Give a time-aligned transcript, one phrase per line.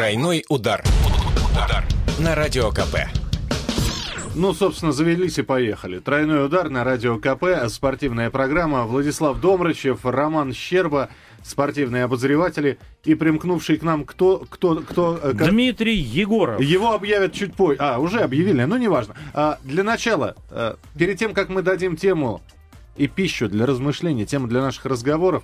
[0.00, 0.82] Тройной удар.
[1.52, 1.84] Удар.
[2.20, 3.00] На радио КП.
[4.34, 5.98] Ну, собственно, завелись и поехали.
[5.98, 8.84] Тройной удар на радио КП, спортивная программа.
[8.84, 11.10] Владислав Домрачев, Роман Щерба,
[11.42, 12.78] спортивные обозреватели.
[13.04, 14.38] И примкнувший к нам кто...
[14.48, 16.62] кто, кто э, как- Дмитрий Егоров.
[16.62, 17.76] Его объявят чуть позже.
[17.78, 19.14] А, уже объявили, ну неважно.
[19.34, 22.40] А, для начала, э, перед тем, как мы дадим тему
[22.96, 25.42] и пищу для размышлений, тему для наших разговоров,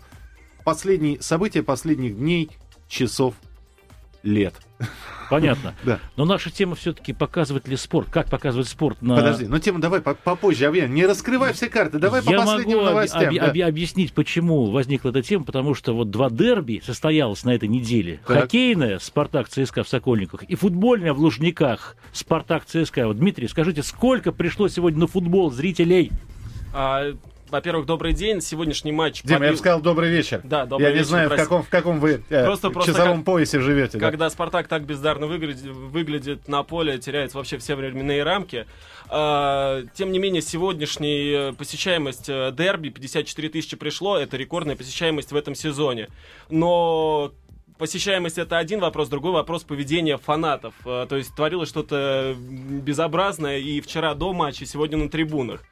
[0.65, 2.49] последние события последних дней,
[2.89, 3.35] часов,
[4.27, 4.55] лет.
[5.31, 5.75] Понятно.
[5.85, 6.01] Да.
[6.17, 8.09] Но наша тема все-таки показывает ли спорт?
[8.11, 9.17] Как показывает спорт на...
[9.17, 10.93] Подожди, ну тему давай по- попозже, Авьян.
[10.93, 13.23] Не раскрывай все карты, давай по Я последним могу об- новостям.
[13.23, 13.51] объ- да.
[13.53, 18.21] объ- объяснить, почему возникла эта тема, потому что вот два дерби состоялось на этой неделе.
[18.27, 18.43] Так.
[18.43, 23.07] Хоккейное Спартак ЦСКА в Сокольниках и футбольное в Лужниках Спартак ЦСКА.
[23.07, 26.11] Вот, Дмитрий, скажите, сколько пришло сегодня на футбол зрителей?
[26.75, 27.13] А,
[27.51, 28.41] во-первых, добрый день.
[28.41, 29.23] Сегодняшний матч...
[29.23, 30.41] Дима, я подбил- бы сказал добрый вечер.
[30.45, 33.19] Да, добрый Я не вечер, знаю, в каком, в каком вы э, Просто- просто часовом
[33.19, 33.99] как- поясе живете.
[33.99, 34.07] да.
[34.07, 38.67] Когда Спартак так бездарно выглядит, выглядит на поле, теряются вообще все временные рамки.
[39.09, 45.37] А, Тем не менее, сегодняшняя посещаемость э, дерби, 54 тысячи пришло, это рекордная посещаемость в
[45.37, 46.09] этом сезоне.
[46.51, 47.33] Но
[47.79, 50.75] посещаемость это один вопрос, другой вопрос поведения фанатов.
[50.85, 55.63] Э, То есть творилось что-то безобразное и вчера до матча, и сегодня на трибунах.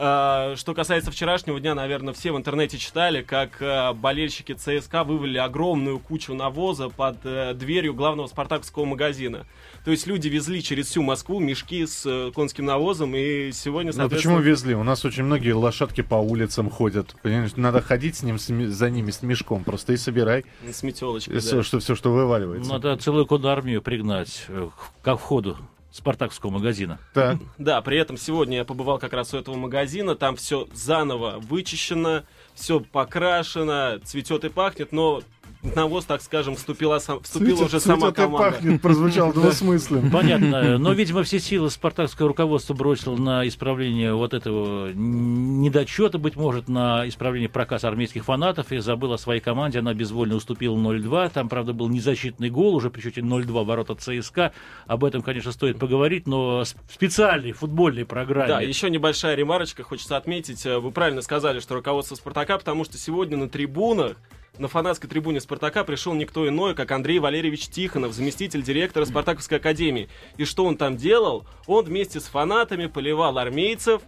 [0.00, 5.38] Э, Что касается вчерашнего дня, наверное, все в интернете читали, как э, болельщики ЦСКА вывели
[5.38, 9.44] огромную кучу навоза под э, дверью главного спартаковского магазина.
[9.84, 14.36] То есть люди везли через всю Москву мешки с конским навозом, и сегодня, Ну, соответственно...
[14.36, 14.74] почему везли?
[14.74, 17.16] У нас очень многие лошадки по улицам ходят.
[17.22, 19.64] Понимаешь, надо ходить с ним, с за ними с мешком.
[19.64, 21.62] Просто и собирай С метелочкой, все, да.
[21.64, 22.70] что, все, что вываливается.
[22.70, 25.56] Надо целую конармию пригнать э, к- ко входу
[25.90, 26.98] спартакского магазина.
[27.14, 27.38] Так.
[27.56, 32.22] Да, при этом сегодня я побывал как раз у этого магазина, там все заново вычищено,
[32.54, 35.22] все покрашено, цветет и пахнет, но
[35.62, 38.50] навоз, так скажем, вступила, сам- вступила уже сама Цветет команда.
[38.52, 40.10] пахнет, прозвучал двусмысленно.
[40.12, 46.68] Понятно, но, видимо, все силы спартакское руководство бросило на исправление вот этого недочета, быть может,
[46.68, 49.80] на исправление проказа армейских фанатов и забыл о своей команде.
[49.80, 51.30] Она безвольно уступила 0-2.
[51.34, 54.52] Там, правда, был незащитный гол, уже при счете 0-2 ворота ЦСКА.
[54.86, 58.48] Об этом, конечно, стоит поговорить, но специальной футбольной программе.
[58.48, 60.64] Да, еще небольшая ремарочка, хочется отметить.
[60.66, 64.16] э, Вы правильно сказали, что руководство Спартака, потому что сегодня на трибунах,
[64.58, 70.08] на фанатской трибуне Спартака пришел никто иной, как Андрей Валерьевич Тихонов, заместитель директора Спартаковской академии.
[70.36, 71.46] И что он там делал?
[71.66, 74.02] Он вместе с фанатами поливал армейцев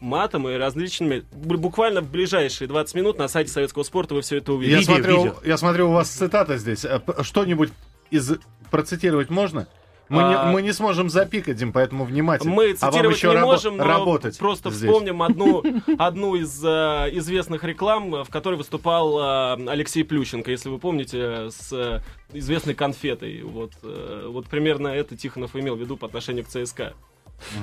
[0.00, 1.24] матом и различными...
[1.32, 4.74] Буквально в ближайшие 20 минут на сайте Советского спорта вы все это увидите.
[4.74, 5.36] Я Видео, смотрю, видео.
[5.44, 6.84] я смотрю, у вас цитата здесь.
[6.84, 7.70] Э, Что-нибудь
[8.10, 8.32] из
[8.70, 9.68] процитировать можно?
[10.12, 10.44] Мы, не, А.
[10.52, 12.52] мы не сможем запикать, Дим, поэтому внимательно.
[12.52, 14.90] Мы а вам цитировать еще не рабо- можем, но работать просто здесь.
[14.90, 15.62] вспомним одну,
[15.98, 16.68] одну из э,
[17.12, 19.18] известных реклам, в которой выступал
[19.58, 22.00] э, Алексей Плющенко, если вы помните, с э,
[22.34, 23.42] известной конфетой.
[23.42, 26.92] Вот, э, вот примерно это Тихонов имел в виду по отношению к ЦСКА.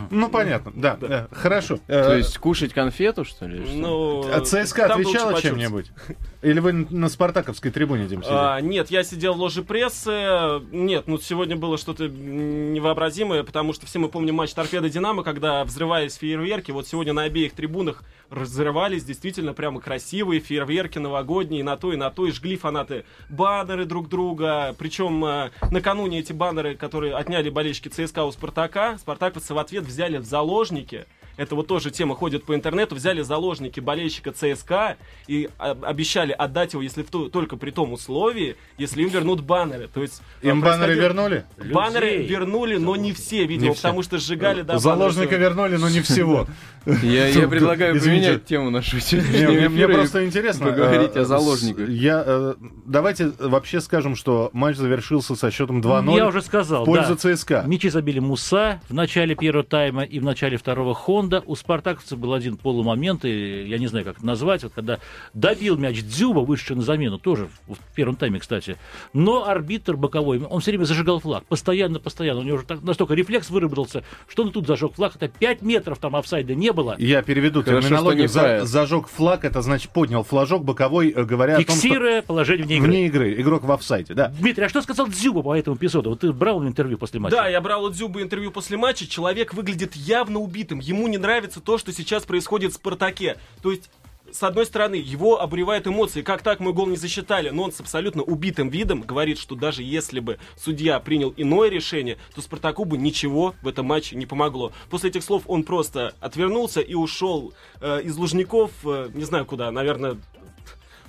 [0.10, 0.98] Ну, понятно, да.
[1.02, 1.80] э, хорошо.
[1.88, 3.58] То есть кушать конфету, что ли?
[3.58, 3.76] или что?
[3.76, 5.92] Ну, а ЦСКА отвечала чем-нибудь?
[6.42, 8.38] Или вы на Спартаковской трибуне, Дим, сидели?
[8.38, 10.62] А, нет, я сидел в ложе прессы.
[10.72, 15.66] Нет, ну сегодня было что-то невообразимое, потому что все мы помним матч Торпеда Динамо, когда
[15.66, 16.72] взрывались фейерверки.
[16.72, 22.10] Вот сегодня на обеих трибунах разрывались действительно прямо красивые фейерверки новогодние, на то, и на
[22.10, 24.74] то, и жгли фанаты баннеры друг друга.
[24.78, 30.18] Причем э, накануне эти баннеры, которые отняли болельщики ЦСКА у Спартака, спартаковцы в ответ взяли
[30.18, 31.06] в заложники.
[31.40, 32.96] Это вот тоже тема ходит по интернету.
[32.96, 37.94] Взяли заложники болельщика ЦСКА и а, обещали отдать его, если в то- только при том
[37.94, 39.88] условии, если им вернут баннеры.
[39.88, 41.46] То есть Им э, баннеры вернули?
[41.72, 42.28] Баннеры Людей.
[42.28, 43.84] вернули, но не все, видимо, Не все.
[43.84, 45.44] потому что сжигали, да, Заложника баннеры.
[45.46, 46.46] вернули, но не всего.
[47.04, 48.26] Я, я предлагаю Извините.
[48.28, 50.68] поменять тему нашего Не, сегодняшнего Мне, просто интересно.
[50.68, 51.88] Поговорить э, о заложниках.
[52.26, 52.56] э,
[52.86, 57.36] давайте вообще скажем, что матч завершился со счетом 2-0 Я уже сказал, в пользу да.
[57.36, 57.64] ЦСКА.
[57.68, 60.94] Мячи забили Муса в начале первого тайма и в начале второго
[61.30, 61.44] Хонда.
[61.46, 65.00] У спартаковцев был один полумомент, и я не знаю, как это назвать, вот когда
[65.34, 68.78] добил мяч Дзюба, вышедший на замену, тоже в первом тайме, кстати.
[69.14, 72.40] Но арбитр боковой, он все время зажигал флаг, постоянно, постоянно.
[72.40, 75.16] У него уже так, настолько рефлекс выработался, что он тут зажег флаг.
[75.16, 76.96] Это 5 метров там офсайда не было.
[76.98, 78.28] Я переведу Хорошо, терминологию.
[78.28, 82.66] За- зажег флаг, это значит поднял флажок боковой, э, говоря о том, что Фиксируя положение
[82.66, 82.88] вне игры.
[82.90, 83.42] вне игры.
[83.42, 84.30] Игрок в офсайде, да.
[84.40, 86.10] Дмитрий, а что сказал Дзюба по этому эпизоду?
[86.12, 87.36] Вот ты брал интервью после матча?
[87.36, 89.08] Да, я брал у Дзюба интервью после матча.
[89.08, 90.80] Человек выглядит явно убитым.
[90.80, 93.38] Ему не нравится то, что сейчас происходит в Спартаке.
[93.62, 93.90] То есть
[94.32, 96.22] с одной стороны, его обуревают эмоции.
[96.22, 97.50] Как так мой гол не засчитали?
[97.50, 102.18] Но он с абсолютно убитым видом говорит, что даже если бы судья принял иное решение,
[102.36, 104.72] то Спартаку бы ничего в этом матче не помогло.
[104.90, 109.72] После этих слов он просто отвернулся и ушел э, из Лужников, э, не знаю куда,
[109.72, 110.18] наверное,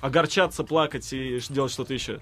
[0.00, 2.20] огорчаться, плакать и делать что-то еще.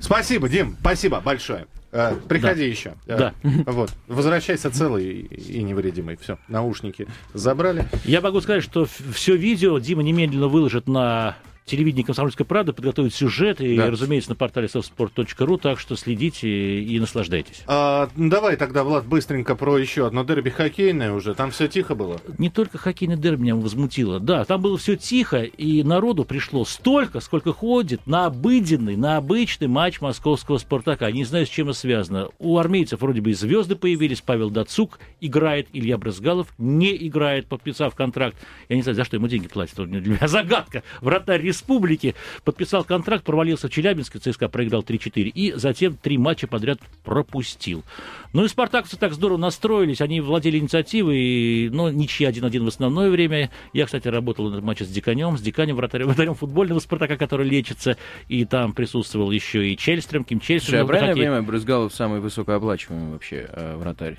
[0.00, 1.66] Спасибо, Дим, спасибо большое.
[1.92, 2.94] Э, приходи еще.
[3.06, 3.34] Э, Да.
[3.66, 3.92] Вот.
[4.08, 6.16] Возвращайся целый и невредимый.
[6.16, 7.86] Все, наушники забрали.
[8.04, 13.60] Я могу сказать, что все видео Дима немедленно выложит на телевидении «Комсомольской правды», подготовит сюжет,
[13.60, 13.90] и, Да.
[13.90, 16.48] разумеется, на портале softsport.ru, так что следите
[16.80, 17.62] и наслаждайтесь.
[17.66, 21.34] А, давай тогда, Влад, быстренько про еще одно дерби хоккейное уже.
[21.34, 22.20] Там все тихо было.
[22.38, 24.20] Не только хоккейный дерби меня возмутило.
[24.20, 29.68] Да, там было все тихо, и народу пришло столько, сколько ходит на обыденный, на обычный
[29.68, 31.10] матч московского «Спартака».
[31.10, 32.28] Не знаю, с чем это связано.
[32.38, 34.20] У армейцев вроде бы и звезды появились.
[34.20, 38.36] Павел Дацук играет, Илья Брызгалов не играет, подписав контракт.
[38.68, 39.76] Я не знаю, за что ему деньги платят.
[39.88, 40.82] Для меня загадка.
[41.00, 42.14] Вратарь республики
[42.44, 47.84] подписал контракт, провалился в Челябинске, ЦСКА проиграл 3-4, и затем три матча подряд пропустил.
[48.32, 53.50] Ну и спартаковцы так здорово настроились, они владели инициативой, но ничья 1-1 в основное время.
[53.72, 57.96] Я, кстати, работал на матче с Диканем, с Диканем, вратарем, вратарем футбольного Спартака, который лечится,
[58.28, 60.78] и там присутствовал еще и Чельстрем, Ким Чельстрем.
[60.78, 64.18] я правильно я понимаю, Брызгалов самый высокооплачиваемый вообще э, вратарь?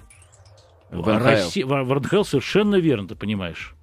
[0.91, 1.25] В НХЛ.
[1.25, 3.73] Россия, в, в РНХЛ совершенно верно, ты понимаешь.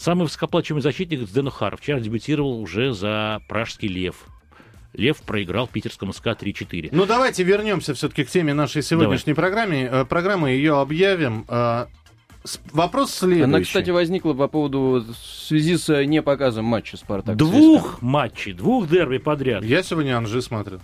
[0.00, 4.24] Самый высокооплачиваемый защитник Сдену Хар вчера дебютировал уже за пражский «Лев».
[4.94, 6.88] Лев проиграл питерскому СКА 3-4.
[6.90, 9.82] Ну, давайте вернемся все-таки к теме нашей сегодняшней программы.
[9.82, 11.44] Э, Программы ее объявим.
[11.48, 11.84] Э,
[12.72, 13.42] Вопрос следующий.
[13.44, 15.14] Она, кстати, возникла по поводу в
[15.46, 17.36] связи с э, непоказом матча Спартак.
[17.36, 19.62] Двух матчей, двух дерби подряд.
[19.62, 20.80] Я сегодня Анжи смотрел.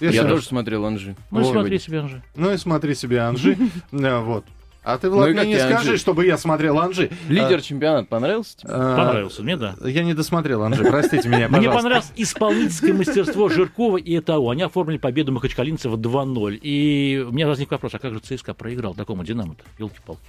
[0.00, 1.16] Я сегодня- тоже смотрел Анжи.
[1.30, 2.22] Ну, Ой, смотри себе же.
[2.34, 3.58] Ну и смотри себе Анжи.
[3.92, 4.46] Да, Вот.
[4.88, 5.98] А ты, Влад, Ну мне не скажи, Анжи?
[5.98, 7.10] чтобы я смотрел Анжи.
[7.28, 8.70] Лидер чемпионата понравился тебе?
[8.72, 9.74] А, Понравился мне, да.
[9.84, 14.48] Я не досмотрел Анжи, простите меня, Мне понравилось исполнительское мастерство Жиркова и ЭТАУ.
[14.48, 16.54] Они оформили победу махачкалинцева 2-0.
[16.62, 19.62] И у меня возник вопрос, а как же ЦСКА проиграл такому «Динамо»-то?
[19.78, 20.22] Елки-палки.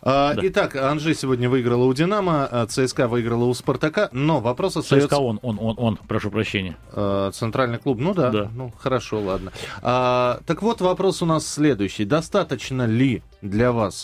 [0.00, 0.42] А, Да.
[0.44, 5.08] Итак, Анжи сегодня выиграла у «Динамо», а ЦСКА выиграла у «Спартака», но вопрос остается...
[5.08, 6.76] ЦСКА он, он, он, он, прошу прощения.
[6.92, 8.50] Э, Центральный клуб, ну да, Да.
[8.54, 9.52] ну хорошо, ладно.
[9.82, 12.04] А, так вот, вопрос у нас следующий.
[12.04, 14.03] Достаточно ли для вас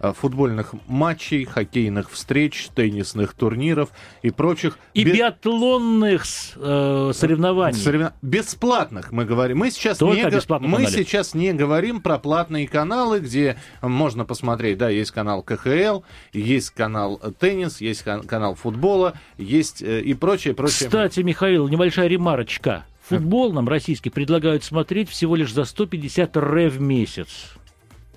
[0.00, 3.90] футбольных матчей, хоккейных встреч, теннисных турниров
[4.22, 6.24] и прочих И бе- биатлонных
[6.56, 7.78] э, соревнований.
[7.78, 9.58] соревно- бесплатных мы говорим.
[9.58, 10.88] Мы сейчас Только не мы канале.
[10.88, 14.78] сейчас не говорим про платные каналы, где можно посмотреть.
[14.78, 16.02] Да, есть канал КХЛ,
[16.32, 20.88] есть канал э, теннис, есть кан- канал футбола, есть э, и прочее, прочее.
[20.88, 22.84] Кстати, Михаил, небольшая ремарочка.
[23.08, 27.54] Футбол нам российский предлагают смотреть всего лишь за 150 ре в месяц.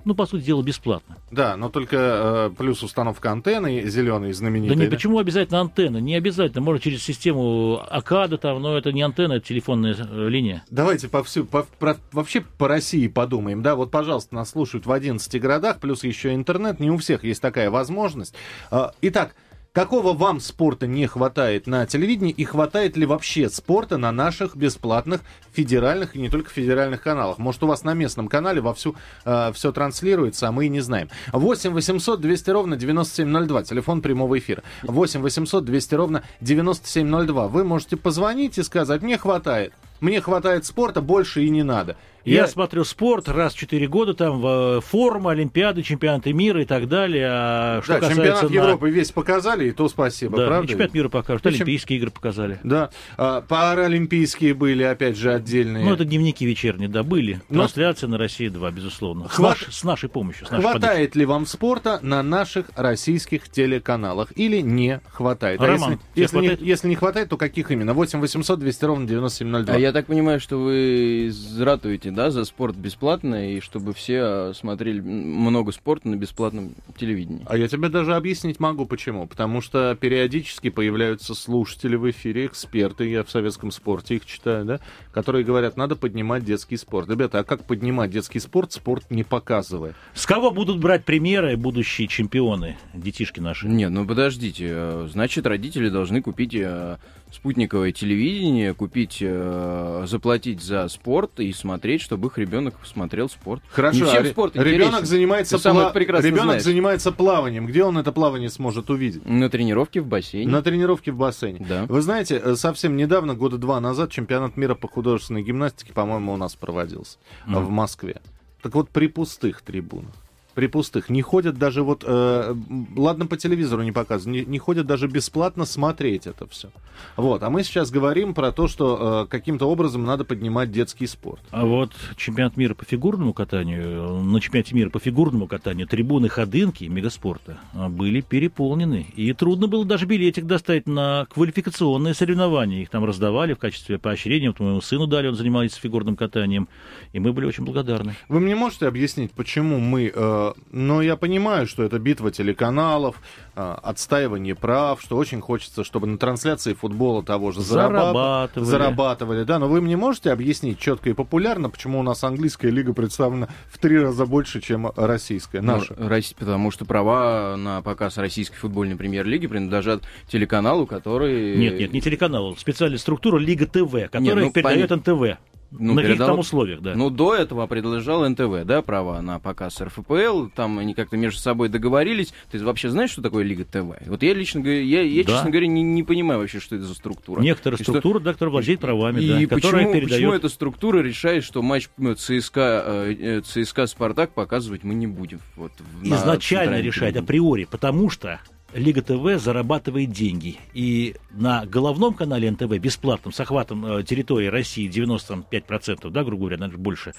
[0.06, 1.18] Ну, по сути дела, бесплатно.
[1.32, 4.76] Да, но только э, плюс установка антенны зеленой знаменитой.
[4.76, 5.98] Да не, почему обязательно антенна?
[5.98, 6.62] Не обязательно.
[6.62, 10.64] Можно через систему АКАДа, там, но это не антенна, это телефонная э, линия.
[10.70, 13.62] Давайте по всю, по- про- вообще по России подумаем.
[13.62, 16.80] Да, вот, пожалуйста, нас слушают в 11 городах, плюс еще интернет.
[16.80, 18.34] Не у всех есть такая возможность.
[18.70, 19.36] А, Итак,
[19.74, 25.22] какого вам спорта не хватает на телевидении и хватает ли вообще спорта на наших бесплатных
[25.54, 27.38] федеральных и не только федеральных каналах?
[27.38, 31.10] Может, у вас на местном канале вовсю все транслируется, а мы и не знаем.
[31.32, 34.64] 8 800 200 ровно 9702, телефон прямого эфира.
[34.84, 37.48] 8 800 200 ровно 9702.
[37.48, 39.74] Вы можете позвонить и сказать, мне хватает.
[40.02, 41.96] Мне хватает спорта, больше и не надо.
[42.24, 46.88] Я, смотрю спорт раз в 4 года, там э, форма, Олимпиады, чемпионаты мира и так
[46.88, 47.28] далее.
[47.28, 50.66] А что да, касается чемпионат на- Европы весь показали, и то спасибо, Да, правда?
[50.66, 52.60] и чемпионат мира покажут, И чем- Олимпийские игры показали.
[52.64, 55.84] Да, а, паралимпийские были, опять же, отдельные.
[55.84, 57.42] Ну, это дневники вечерние, да, были.
[57.50, 59.28] Но- Трансляция на России 2, безусловно.
[59.28, 60.46] С, Хват- наш- с нашей помощью.
[60.46, 60.62] С нашей.
[60.62, 65.60] Хватает ли вам спорта на наших российских телеканалах или не хватает?
[65.60, 66.62] А Роман, если, тебе если, не, хватает?
[66.62, 67.96] если не хватает, то каких именно?
[67.96, 69.74] 8 800 200 ровно 9702.
[69.76, 74.52] А я так понимаю, что вы ратуете, да, за спорт бесплатно, и чтобы все а,
[74.54, 77.44] смотрели много спорта на бесплатном телевидении.
[77.46, 79.28] А я тебе даже объяснить могу, почему.
[79.28, 84.80] Потому что периодически появляются слушатели в эфире, эксперты, я в советском спорте их читаю, да,
[85.14, 87.10] которые говорят, надо поднимать детский спорт.
[87.10, 89.96] Ребята, а как поднимать детский спорт, спорт не показывая?
[90.14, 93.68] С кого будут брать примеры будущие чемпионы, детишки наши?
[93.68, 96.98] Не, ну подождите, э, значит, родители должны купить э,
[97.32, 103.64] спутниковое телевидение, купить, э, заплатить за спорт и смотреть, чтобы их ребенок смотрел спорт.
[103.70, 105.06] Хорошо, а спорт ребенок интересен.
[105.06, 106.64] занимается, Ты пла- ребенок знаешь.
[106.64, 107.66] занимается плаванием.
[107.68, 109.26] Где он это плавание сможет увидеть?
[109.26, 110.52] На тренировке в бассейне.
[110.52, 111.66] На тренировке в бассейне.
[111.68, 111.86] Да.
[111.88, 116.38] Вы знаете, э, совсем недавно, года два назад, чемпионат мира по художественной гимнастике, по-моему, у
[116.38, 118.22] нас проводился э, в Москве.
[118.62, 120.14] Так вот, при пустых трибунах.
[120.54, 121.10] При пустых.
[121.10, 122.56] Не ходят даже вот, э,
[122.96, 126.70] ладно, по телевизору не показывают, не, не ходят даже бесплатно смотреть это все.
[127.18, 131.42] Вот, а мы сейчас говорим про то, что э, каким-то образом надо поднимать детский спорт.
[131.52, 136.86] А вот чемпионат мира по фигурному катанию, на чемпионате мира по фигурному катанию трибуны Ходынки
[136.86, 139.08] мегаспорта а, были переполнены.
[139.16, 142.82] И трудно было даже билетик достать на квалификационные соревнования.
[142.82, 144.50] Их там раздавали в качестве поощрения.
[144.50, 146.68] Вот моему сыну дали, он занимается фигурным катанием.
[147.14, 148.16] И мы были очень благодарны.
[148.30, 150.12] Вы мне можете объяснить, почему мы...
[150.14, 150.41] Э,
[150.72, 153.16] ну, я понимаю, что это битва телеканалов,
[153.56, 158.66] э, отстаивание прав, что очень хочется, чтобы на трансляции футбола того же зарабатывали.
[158.68, 159.44] зарабатывали.
[159.44, 163.48] Да, но вы мне можете объяснить четко и популярно, почему у нас английская лига представлена
[163.70, 165.94] в три раза больше, чем российская, Ну, наша?
[165.96, 171.58] Рос- потому что права на показ российской футбольной премьер-лиги принадлежат телеканалу, который...
[171.58, 172.56] Нет, нет, не телеканал.
[172.58, 174.96] Специальная структура Лига ТВ, которая ну, передает понятно.
[174.98, 175.40] НТВ.
[175.72, 176.96] Ну, на каких передал- там условиях, да.
[176.96, 181.70] Ну, до этого принадлежал НТВ, да, права на показ РФПЛ, там они как-то между собой
[181.70, 182.34] договорились.
[182.52, 183.96] Ты вообще знаешь, что такое Лига ТВ?
[184.08, 185.32] Вот я лично говоря, я, я Да.
[185.34, 187.42] честно говоря, не, не понимаю вообще, что это за структура.
[187.42, 190.10] Некоторая И что- структура, да, которая владеет правами, И да, которая почему, передает...
[190.10, 195.08] почему эта структура решает, что матч ну, ЦСКА, э, э, ЦСКА Спартак показывать мы не
[195.08, 195.40] будем?
[195.56, 195.72] Вот,
[196.04, 198.40] изначально решает априори, потому что
[198.74, 200.58] Лига ТВ зарабатывает деньги.
[200.74, 206.58] И на головном канале НТВ, бесплатном, с охватом э, территории России 95%, да, грубо говоря,
[206.58, 207.14] даже больше,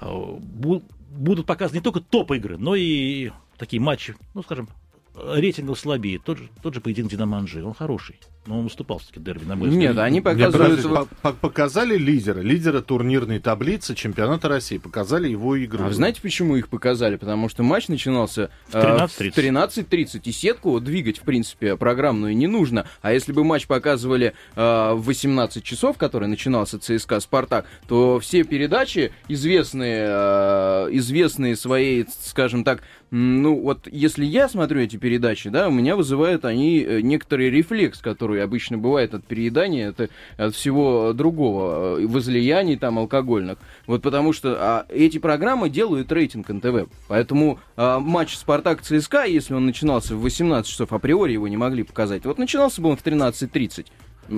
[0.00, 4.68] э, бу- будут показаны не только топ-игры, но и такие матчи, ну, скажем,
[5.14, 6.18] рейтингов слабее.
[6.18, 8.18] Тот же, тот же поединок Динамо Анжи, он хороший.
[8.46, 9.94] Но он уступал все-таки дерби, на мой взгляд.
[9.94, 10.82] Нет, они показывают...
[10.82, 15.82] по- по- показали лидера, лидера турнирной таблицы чемпионата России, показали его игру.
[15.84, 17.16] А вы знаете, почему их показали?
[17.16, 19.08] Потому что матч начинался В э, 13:30.
[19.32, 22.86] в 13.30, и сетку двигать, в принципе, программную не нужно.
[23.00, 28.44] А если бы матч показывали э, в 18 часов, который начинался ЦСКА «Спартак», то все
[28.44, 32.82] передачи, известные, э, известные своей, скажем так,
[33.16, 38.00] ну вот если я смотрю эти передачи, да, у меня вызывают они э, некоторый рефлекс,
[38.00, 43.58] который обычно бывает от переедания, это от всего другого, э, возлияний там алкогольных.
[43.86, 46.88] Вот потому что а, эти программы делают рейтинг НТВ.
[47.06, 51.84] Поэтому а, матч Спартак ЦСКА, если он начинался в 18 часов, априори его не могли
[51.84, 52.24] показать.
[52.24, 53.86] Вот начинался бы он в 13.30.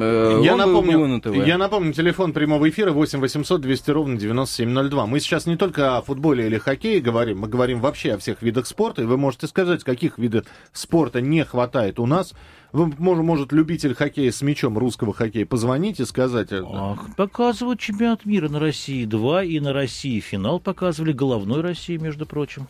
[0.02, 1.34] э, Я напомню, был на ТВ.
[1.46, 5.06] я напомню, телефон прямого эфира 8 800 200 ровно 9702.
[5.06, 8.66] Мы сейчас не только о футболе или хоккее говорим, мы говорим вообще о всех видах
[8.66, 12.32] спорта, и вы можете сказать, каких видов спорта не хватает у нас.
[12.72, 16.52] Вы, может, может любитель хоккея с мячом русского хоккея позвонить и сказать...
[16.52, 21.96] э, Ах, показывают чемпионат мира на России 2 и на России финал показывали головной России,
[21.96, 22.66] между прочим.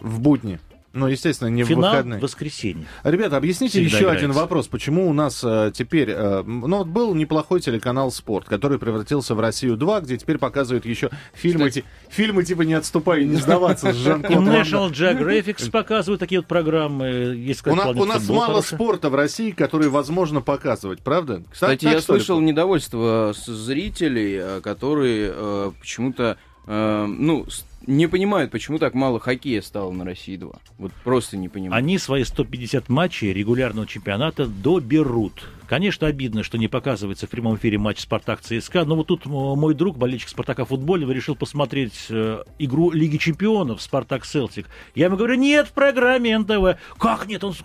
[0.00, 0.60] в будни.
[0.94, 2.18] Ну, естественно, не в финал выходные.
[2.18, 2.86] в воскресенье.
[3.04, 4.24] Ребята, объясните Всегда еще играется.
[4.24, 4.68] один вопрос.
[4.68, 6.10] Почему у нас э, теперь...
[6.10, 11.10] э, ну, вот был неплохой телеканал «Спорт», который превратился в «Россию-2», где теперь показывают еще
[11.34, 15.70] фильмы, ти- фильмы типа «Не отступай и не сдаваться» с И Жан-Клод Ван National Geographic
[15.70, 17.06] показывают такие вот программы.
[17.36, 21.42] Есть У, на- нас мало спорта в России, который возможно показывать, правда?
[21.52, 27.46] Кстати, Так- я так, слышал недовольство с зрителей, э, которые э, почему-то, э, ну,
[27.88, 30.52] не понимают, почему так мало хоккея стало на России 2.
[30.78, 31.82] Вот просто не понимают.
[31.82, 35.48] Они свои 150 матчей регулярного чемпионата доберут.
[35.66, 39.96] Конечно, обидно, что не показывается в прямом эфире матч «Спартак-ЦСКА», но вот тут мой друг,
[39.98, 44.66] болельщик «Спартака» футбольного, решил посмотреть э, игру Лиги чемпионов «Спартак-Селтик».
[44.94, 46.78] Я ему говорю, нет в программе НТВ.
[46.98, 47.42] Как нет?
[47.44, 47.54] Он...
[47.54, 47.64] с-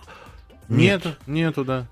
[0.68, 1.86] Нет, нету, да.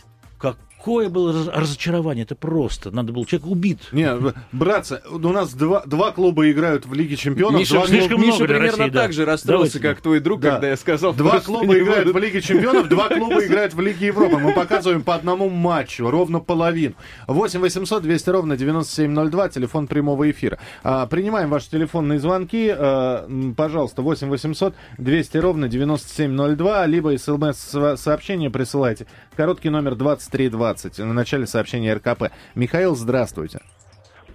[0.82, 2.90] Какое было раз- разочарование, это просто.
[2.90, 3.78] Надо было, человек убит.
[3.92, 4.10] Не,
[4.50, 7.60] братцы, у нас два, два клуба играют в Лиге чемпионов.
[7.60, 9.02] Миша, два, слишком клуба, Миша много примерно России, да.
[9.02, 9.94] так же расстроился, Давайте.
[9.94, 10.50] как твой друг, Да.
[10.54, 12.16] когда я сказал, Два клуба играют будут.
[12.16, 14.38] в Лиге чемпионов, два клуба играют в Лиге Европы.
[14.38, 16.94] Мы показываем по одному матчу, ровно половину.
[17.28, 20.58] 8 800 200 ровно 9702, телефон прямого эфира.
[20.82, 22.68] А, принимаем ваши телефонные звонки.
[22.76, 29.06] А, пожалуйста, 8 800 200 ровно 9702, либо смс-сообщение присылайте.
[29.36, 32.32] Короткий номер 2320, на начале сообщения РКП.
[32.54, 33.60] Михаил, здравствуйте.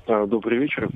[0.08, 0.90] А, Добрый вечер.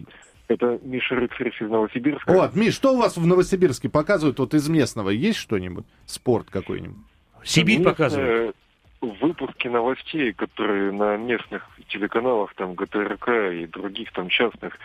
[0.47, 2.31] Это Миша Рыцарь из Новосибирска.
[2.31, 5.09] Вот, Миш, что у вас в Новосибирске показывают вот из местного?
[5.09, 5.85] Есть что-нибудь?
[6.05, 6.97] Спорт какой-нибудь?
[7.43, 8.55] Сибирь Местные показывает.
[8.99, 14.77] Выпуски новостей, которые на местных телеканалах, там, ГТРК и других там частных,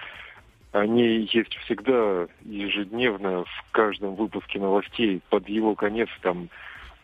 [0.72, 5.20] они есть всегда ежедневно в каждом выпуске новостей.
[5.28, 6.48] Под его конец там,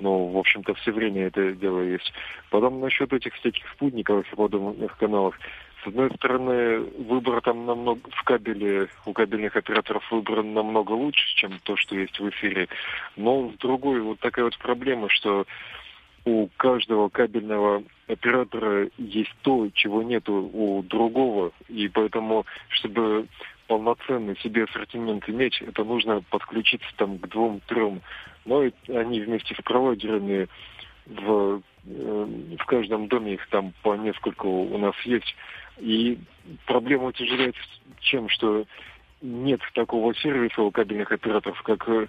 [0.02, 2.12] ну, в общем-то, все время это дело есть.
[2.50, 5.38] Потом насчет этих всяких спутниковых и подобных каналов.
[5.82, 11.52] С одной стороны, выбор там намного в кабеле, у кабельных операторов выбор намного лучше, чем
[11.64, 12.68] то, что есть в эфире.
[13.16, 15.46] Но с другой, вот такая вот проблема, что
[16.24, 23.26] у каждого кабельного оператора есть то, чего нету у другого, и поэтому, чтобы
[23.72, 28.02] полноценный себе ассортимент иметь, это нужно подключиться там к двум-трем.
[28.44, 30.46] Но и они вместе с провайдерами
[31.06, 32.26] в, э,
[32.58, 35.34] в каждом доме их там по несколько у нас есть.
[35.78, 36.18] И
[36.66, 37.62] проблема утяжеляется
[38.00, 38.66] чем, что
[39.22, 42.08] нет такого сервиса у кабельных операторов, как э,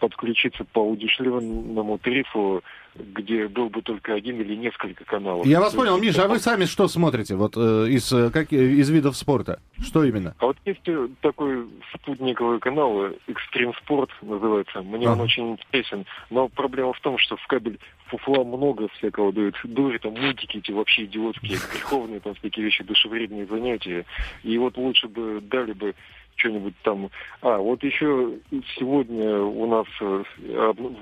[0.00, 2.62] подключиться по удешевленному тарифу,
[2.94, 5.46] где был бы только один или несколько каналов.
[5.46, 8.90] Я вас понял, Миша, а вы сами что смотрите вот э, из, э, как, из
[8.90, 9.60] видов спорта?
[9.78, 10.34] Что именно?
[10.38, 14.82] А вот есть э, такой спутниковый канал, Extreme Sport называется.
[14.82, 15.12] Мне Ага.
[15.14, 16.04] он очень интересен.
[16.30, 19.56] Но проблема в том, что в кабель фуфла много всякого дают.
[19.64, 24.04] Дури, там мультики эти вообще идиотские, греховные там всякие вещи, душевредные занятия.
[24.42, 25.94] И вот лучше бы дали бы
[26.40, 27.10] что-нибудь там.
[27.42, 28.38] А, вот еще
[28.76, 30.22] сегодня у нас э,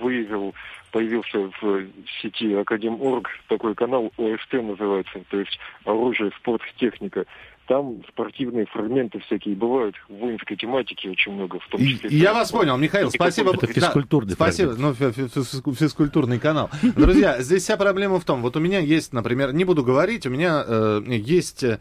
[0.00, 0.54] выявил,
[0.92, 1.86] появился в
[2.20, 7.24] сети Академ.орг такой канал ОСТ называется, то есть оружие, спорт, техника.
[7.66, 12.08] Там спортивные фрагменты всякие бывают, воинской тематики очень много, в том числе.
[12.08, 13.52] и я вас понял, Михаил, спасибо.
[13.52, 16.70] Это Да, физкультурный Спасибо, ну, фи- фи- фи- физкультурный канал.
[16.96, 20.30] Друзья, здесь вся проблема в том, вот у меня есть, например, не буду говорить, у
[20.30, 21.62] меня э, есть...
[21.62, 21.78] э,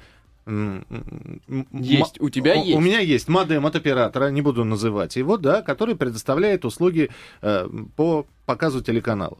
[1.72, 2.78] Есть, у тебя у, есть.
[2.78, 7.10] У меня есть модем от оператора, не буду называть его, да, который предоставляет услуги
[7.42, 9.38] э, по показу телеканалов.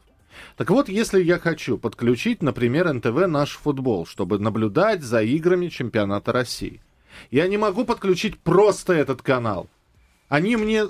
[0.56, 6.30] Так вот, если я хочу подключить, например, НТВ «Наш футбол», чтобы наблюдать за играми чемпионата
[6.30, 6.80] России,
[7.32, 9.68] я не могу подключить просто этот канал.
[10.28, 10.84] Они мне,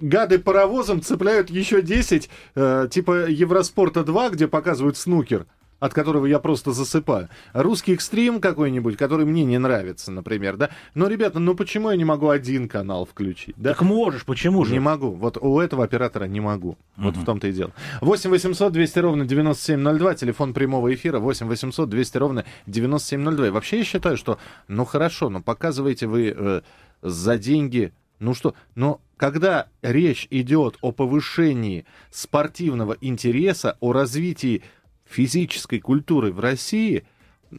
[0.00, 5.46] гады паровозом, цепляют еще 10, э, типа Евроспорта 2, где показывают снукер,
[5.78, 7.28] от которого я просто засыпаю.
[7.52, 10.70] Русский экстрим какой-нибудь, который мне не нравится, например, да.
[10.94, 13.70] Но, ребята, ну почему я не могу один канал включить, да?
[13.70, 14.72] Так можешь, почему же?
[14.72, 15.10] Не могу.
[15.10, 16.76] Вот у этого оператора не могу.
[16.96, 17.72] Вот в том-то и дело.
[18.00, 23.48] 8 800 200 ровно 9702, телефон прямого эфира 8 800 200 ровно 9702.
[23.48, 26.60] И вообще я считаю, что, ну хорошо, но показываете вы э,
[27.02, 34.62] за деньги, ну что, но когда речь идет о повышении спортивного интереса, о развитии
[35.08, 37.04] физической культуры в России,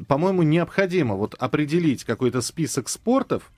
[0.08, 3.52] по-моему, необходимо вот определить какой-то список спортов,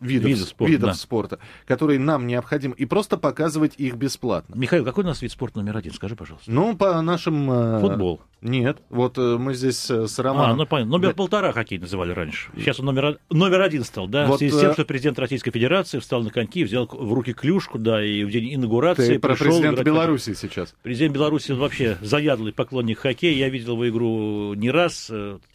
[0.00, 0.94] видов, Видов спорта, видов да.
[0.94, 4.54] спорта, которые нам необходимы, и просто показывать их бесплатно.
[4.56, 5.92] Михаил, какой у нас вид спорта номер один?
[5.92, 6.50] Скажи, пожалуйста.
[6.50, 7.50] Ну, по нашим...
[7.50, 8.20] э, Футбол.
[8.42, 10.56] Нет, вот э, мы здесь э, с А, Романом...
[10.56, 10.92] ну понятно.
[10.92, 11.14] Номер Да.
[11.14, 12.50] полтора хоккей называли раньше.
[12.56, 14.26] Сейчас он номер, номер один стал, да?
[14.26, 17.32] Вот, в связи с тем, что президент Российской Федерации встал на коньки, взял в руки
[17.32, 19.92] клюшку, да, и в день инаугурации Ты про пришел президента в хоккей.
[19.92, 20.74] Беларуси сейчас.
[20.82, 23.34] Президент Беларуси вообще заядлый поклонник хоккея.
[23.36, 25.06] Я видел его игру не раз,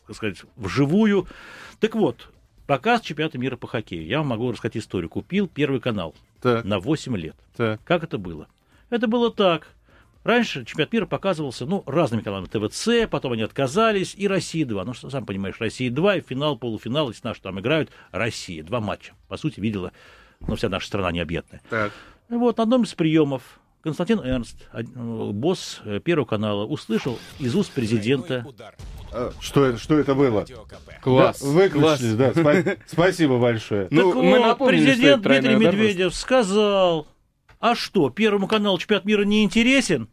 [0.07, 1.27] так сказать, вживую.
[1.79, 2.29] Так вот,
[2.67, 4.05] показ чемпионата мира по хоккею.
[4.05, 5.09] Я вам могу рассказать историю.
[5.09, 7.35] Купил первый канал Так, на 8 лет.
[7.55, 7.81] так.
[7.83, 8.47] Как это было?
[8.89, 9.67] Это было так.
[10.23, 12.47] Раньше чемпионат мира показывался, ну, разными каналами.
[12.47, 14.83] ТВЦ, потом они отказались, и Россия-2.
[14.83, 18.63] Ну, что, сам понимаешь, Россия-2, и финал, полуфинал, если наши там играют, Россия.
[18.63, 19.13] Два матча.
[19.27, 19.91] По сути, видела,
[20.39, 21.61] ну, вся наша страна необъятная.
[21.69, 21.91] так.
[22.27, 27.71] Вот, на одном из приемов Константин Эрнст, э, босс э, Первого канала, услышал из уст
[27.71, 28.43] президента.
[29.11, 30.43] А, Что, это- что это было?
[31.03, 31.39] Класс.
[31.39, 32.01] Да, выключили, класс.
[32.01, 32.31] да.
[32.31, 33.87] спа- Спасибо большое.
[33.91, 37.05] Ну, так мы вот, это президент Дмитрий Медведев сказал,
[37.59, 40.09] а что, Первому каналу чемпионат мира не интересен?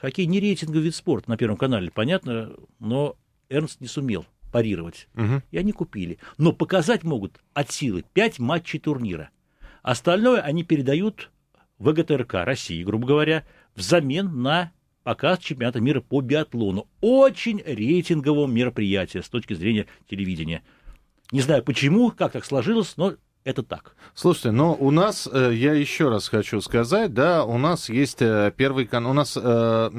[0.00, 3.14] Хоккей не рейтинговый вид спорта на Первом канале, понятно, но
[3.48, 5.06] Эрнст не сумел парировать.
[5.14, 5.44] Мгм.
[5.52, 6.18] И они купили.
[6.36, 9.30] Но показать могут от силы 5 матчей турнира.
[9.84, 11.30] Остальное они передают
[11.84, 13.44] ВГТРК России, грубо говоря,
[13.76, 16.88] взамен на показ чемпионата мира по биатлону.
[17.00, 20.62] Очень рейтингового мероприятия с точки зрения телевидения.
[21.30, 23.94] Не знаю почему, как так сложилось, но это так.
[24.14, 28.52] Слушайте, но у нас, э, я еще раз хочу сказать, да, у нас есть э,
[28.56, 29.90] первый канал, у нас, э,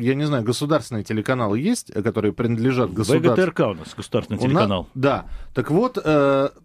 [0.00, 3.42] я не знаю, государственные телеканалы есть, которые принадлежат государству?
[3.42, 4.88] ВГТРК у нас государственный У на- телеканал.
[4.94, 5.26] Да.
[5.54, 6.02] Так вот,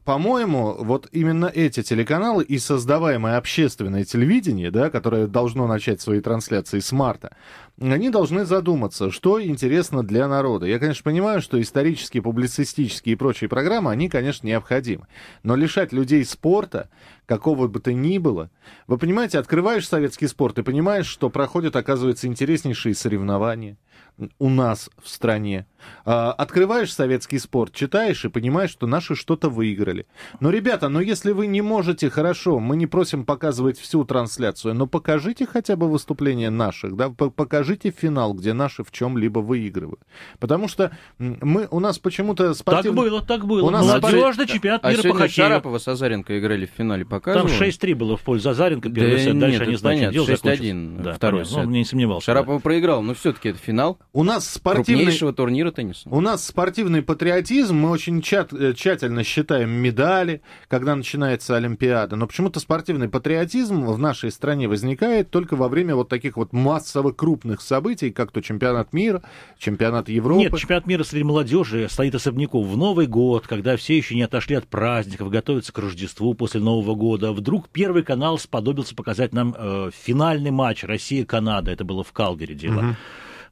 [0.05, 6.79] по-моему, вот именно эти телеканалы и создаваемое общественное телевидение, да, которое должно начать свои трансляции
[6.79, 7.35] с марта,
[7.79, 10.65] они должны задуматься, что интересно для народа.
[10.65, 15.07] Я, конечно, понимаю, что исторические, публицистические и прочие программы, они, конечно, необходимы.
[15.43, 16.89] Но лишать людей спорта,
[17.29, 18.49] какого бы то ни было,
[18.87, 23.77] вы понимаете, открываешь советский спорт и понимаешь, что проходят, оказывается, интереснейшие соревнования
[24.37, 25.65] у нас в стране.
[26.05, 30.07] А, Открываешь советский спорт, читаешь и понимаешь, что наши что-то выиграли.
[30.39, 34.87] Но, ребята, ну если вы не можете, хорошо, мы не просим показывать всю трансляцию, но
[34.87, 40.01] покажите хотя бы выступления наших, да, покажите финал, где наши в чем-либо выигрывают.
[40.39, 43.09] Потому что мы, у нас почему-то Так спортивный...
[43.09, 43.65] было, так было.
[43.65, 45.47] У нас Молодежный чемпионат А мира по сегодня хоккею.
[45.47, 47.47] Шарапова с Азаренко играли в финале Да, показывал.
[47.47, 50.35] Там 6-3 было в пользу Азаренко, первый Да сет, дальше нет, они понятно, дело 6-1
[50.35, 51.03] закончилось.
[51.03, 51.57] Да, второй понятно.
[51.61, 51.65] сет.
[51.65, 52.25] Ну, не сомневался.
[52.27, 52.33] да.
[52.33, 55.03] Шарапова проиграл, но все-таки это финал У нас спортивный...
[55.03, 56.07] крупнейшего турнира тенниса.
[56.09, 62.27] У нас спортивный патриотизм, мы очень чат- э, тщательно считаем медали, когда начинается Олимпиада, но
[62.27, 67.61] почему-то спортивный патриотизм в нашей стране возникает только во время вот таких вот массово крупных
[67.61, 69.21] событий, как то чемпионат мира,
[69.57, 70.41] чемпионат Европы.
[70.41, 72.63] Нет, чемпионат мира среди молодежи стоит особняком.
[72.63, 76.95] В Новый год, когда все еще не отошли от праздников, готовятся к Рождеству после Нового
[76.95, 81.71] года, вдруг Первый канал сподобился показать нам э, финальный матч Россия-Канада.
[81.71, 82.81] Это было в Калгари дело.
[82.81, 82.95] Мгм.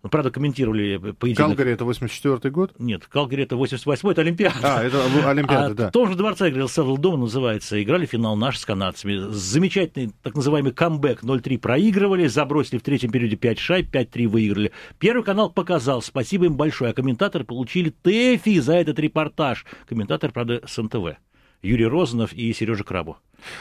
[0.04, 1.50] Ну, правда, комментировали поединок.
[1.50, 2.74] Калгари это 84 год?
[2.80, 4.56] Нет, Калгари это 88-й, это Олимпиада.
[4.62, 5.90] А, это Олимпиада, А да.
[5.90, 7.82] В том же дворце играл Севил Дома, называется.
[7.82, 9.32] Играли финал наши с канадцами.
[9.32, 14.72] Замечательный так называемый камбэк 0-3 проигрывали, забросили в третьем периоде 5 шайб, 5-3 выиграли.
[15.00, 16.92] Первый канал показал, спасибо им большое.
[16.92, 19.66] А комментаторы получили ТЭФИ за этот репортаж.
[19.88, 21.18] Комментатор, правда, с НТВ.
[21.62, 23.18] Юрий Розанов и Сережа Крабу.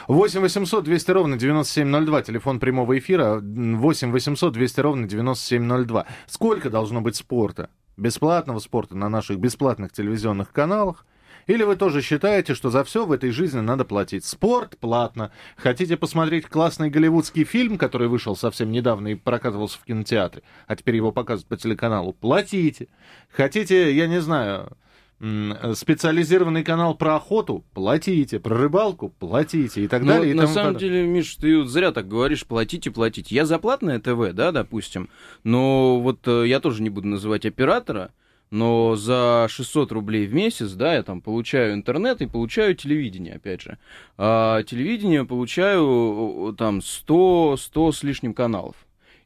[0.09, 6.06] 8 800 200 ровно 9702, телефон прямого эфира, 8 800 200 ровно 9702.
[6.26, 7.70] Сколько должно быть спорта?
[7.96, 11.06] Бесплатного спорта на наших бесплатных телевизионных каналах?
[11.46, 14.24] Или вы тоже считаете, что за все в этой жизни надо платить?
[14.24, 15.30] Спорт платно.
[15.56, 20.96] Хотите посмотреть классный голливудский фильм, который вышел совсем недавно и прокатывался в кинотеатре, а теперь
[20.96, 22.12] его показывают по телеканалу?
[22.12, 22.88] Платите.
[23.30, 24.76] Хотите, я не знаю,
[25.20, 27.64] специализированный канал про охоту?
[27.74, 28.38] Платите.
[28.40, 29.09] Про рыбалку?
[29.09, 29.85] Платите.
[29.85, 30.31] И так Ну, далее.
[30.33, 33.35] и на самом деле, Миш, ты вот зря так говоришь, платите, платите.
[33.35, 35.09] Я за платное ТВ, да, допустим,
[35.44, 38.12] но вот э, я тоже не буду называть оператора,
[38.50, 43.62] но за 600 рублей в месяц, да, я там получаю интернет и получаю телевидение, опять
[43.62, 43.79] же.
[44.18, 48.76] А телевидение получаю э, там 100, 100 с лишним каналов.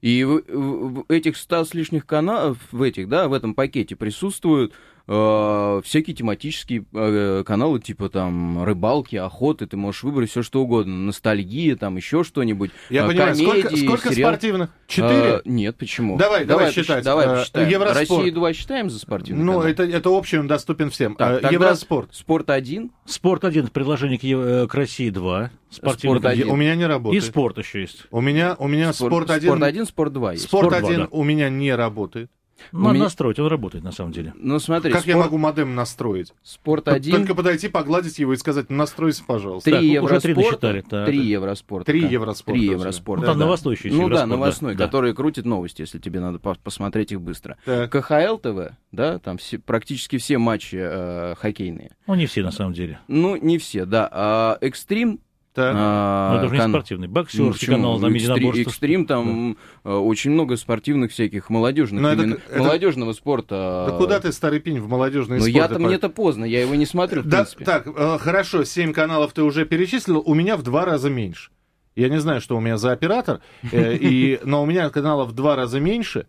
[0.00, 4.72] И в- в этих 100 с лишних каналов, в этих, да, в этом пакете присутствуют
[5.06, 10.94] э, всякие тематические э, каналы, типа там рыбалки, охоты, ты можешь выбрать все что угодно,
[10.94, 12.70] ностальгия, там еще что-нибудь.
[12.88, 14.30] Я э, понимаю, сколько, комедии, сколько сериал.
[14.32, 14.70] спортивных?
[14.86, 15.34] Четыре?
[15.36, 16.16] А, нет, почему?
[16.16, 17.04] Давай, давай считать.
[17.04, 17.68] Давай Э, посчитаем.
[17.68, 18.10] Евроспорт.
[18.10, 19.66] Россию 2 считаем за спортивный ну, канал?
[19.68, 21.14] это, это общий, он доступен всем.
[21.16, 22.14] Так, Э, Евроспорт.
[22.14, 25.50] Спорт 1, Спорт 1 в предложении к, Ев- э, к России 2.
[25.70, 26.32] Спортивный Спорт канал.
[26.32, 26.50] один.
[26.50, 27.24] У меня не И работает.
[27.24, 28.06] спорт еще есть.
[28.10, 29.50] У меня, у меня спорт, один.
[29.50, 30.44] Спорт 1, спорт 2 есть.
[30.44, 31.08] Спорт Спорт два, один да.
[31.12, 32.30] у меня не работает.
[32.72, 34.32] Надо меня- настроить, он работает на самом деле.
[34.36, 36.32] Ну, смотри, как я спорт, могу модем настроить?
[36.42, 39.70] спорт 1, Только подойти, погладить его и сказать, «Ну, настройся, пожалуйста.
[39.70, 41.06] 3 Так, уже три евроспорта, насчитали, так.
[41.06, 41.92] 3 евроспорта.
[41.92, 42.08] Три да.
[42.08, 43.20] евроспорта Три евроспорта.
[43.22, 43.44] Ну, там да.
[43.44, 43.88] новостной еще.
[43.90, 44.84] Ну да, новостной, да.
[44.86, 47.56] который крутит новости, если тебе надо по- посмотреть их быстро.
[47.64, 47.90] Так.
[47.90, 51.92] КХЛ ТВ, да, там все, практически все матчи э, хоккейные.
[52.06, 52.98] Ну, не все на самом деле.
[53.08, 54.08] Ну, не все, да.
[54.10, 55.20] А Экстрим...
[55.52, 55.74] Так.
[55.76, 57.08] а, Но это уже не кан- спортивный.
[57.08, 58.60] Ну, Боксерский канал, там единоборство.
[58.62, 63.86] Экстрим, там э, очень много спортивных всяких молодежных, Ну, это- именно это- молодежного спорта.
[63.90, 65.54] Да куда ты, старый пень, в молодежный Ну, спорт?
[65.56, 67.64] я-то Это мне-то поздно, я его не смотрю, в Да, принципе.
[67.64, 71.50] так, э, хорошо, 7 каналов ты уже перечислил, у меня в два раза меньше.
[71.96, 73.40] Я не знаю, что у меня за оператор,
[73.72, 76.26] э, и, но у меня каналов в два раза меньше.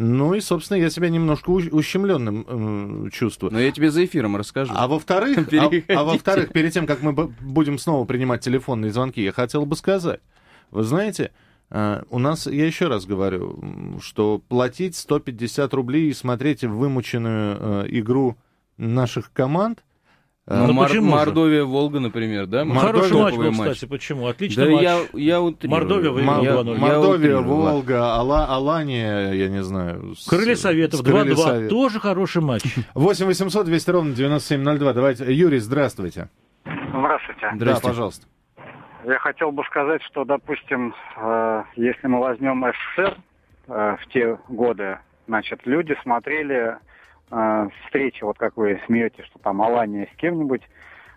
[0.00, 3.52] Ну и, собственно, я себя немножко ущемленным э, чувствую.
[3.52, 4.72] Но я тебе за эфиром расскажу.
[4.76, 9.32] А во-вторых, а, а во-вторых, перед тем, как мы будем снова принимать телефонные звонки, я
[9.32, 10.20] хотел бы сказать,
[10.70, 11.32] вы знаете,
[11.70, 17.86] э, у нас, я еще раз говорю, что платить 150 рублей и смотреть вымученную э,
[17.88, 18.38] игру
[18.76, 19.82] наших команд,
[20.50, 21.16] Ну, Ну, Мор- почему же?
[21.16, 22.64] Мордовия, Волга, например, да?
[22.64, 23.72] Хороший матч был, матч.
[23.74, 23.84] кстати.
[23.90, 24.22] Почему?
[24.24, 24.82] Да Отличный матч.
[24.82, 25.78] я, я утрирую.
[25.78, 26.74] Мордовия выиграла Мол- Я- 2:0.
[26.74, 27.36] я Мордовия.
[27.38, 30.14] Волга, Ала, Алания, я не знаю.
[30.16, 31.36] с- Крылья Советов с Крылья 2-2.
[31.36, 31.68] Совет.
[31.70, 32.62] Тоже хороший матч.
[32.94, 34.92] 8 800 200 ровно 9702.
[34.94, 36.28] Давайте, Юрий, здравствуйте.
[36.64, 37.40] Здравствуйте.
[37.42, 37.88] Да, Здрасте.
[37.88, 38.26] пожалуйста.
[39.04, 43.16] Я хотел бы сказать, что, допустим, э, если мы возьмем СССР
[43.68, 46.76] э, в те годы, значит, люди смотрели
[47.30, 50.62] э, встречи, вот как вы смеетесь, что там Алания с кем-нибудь,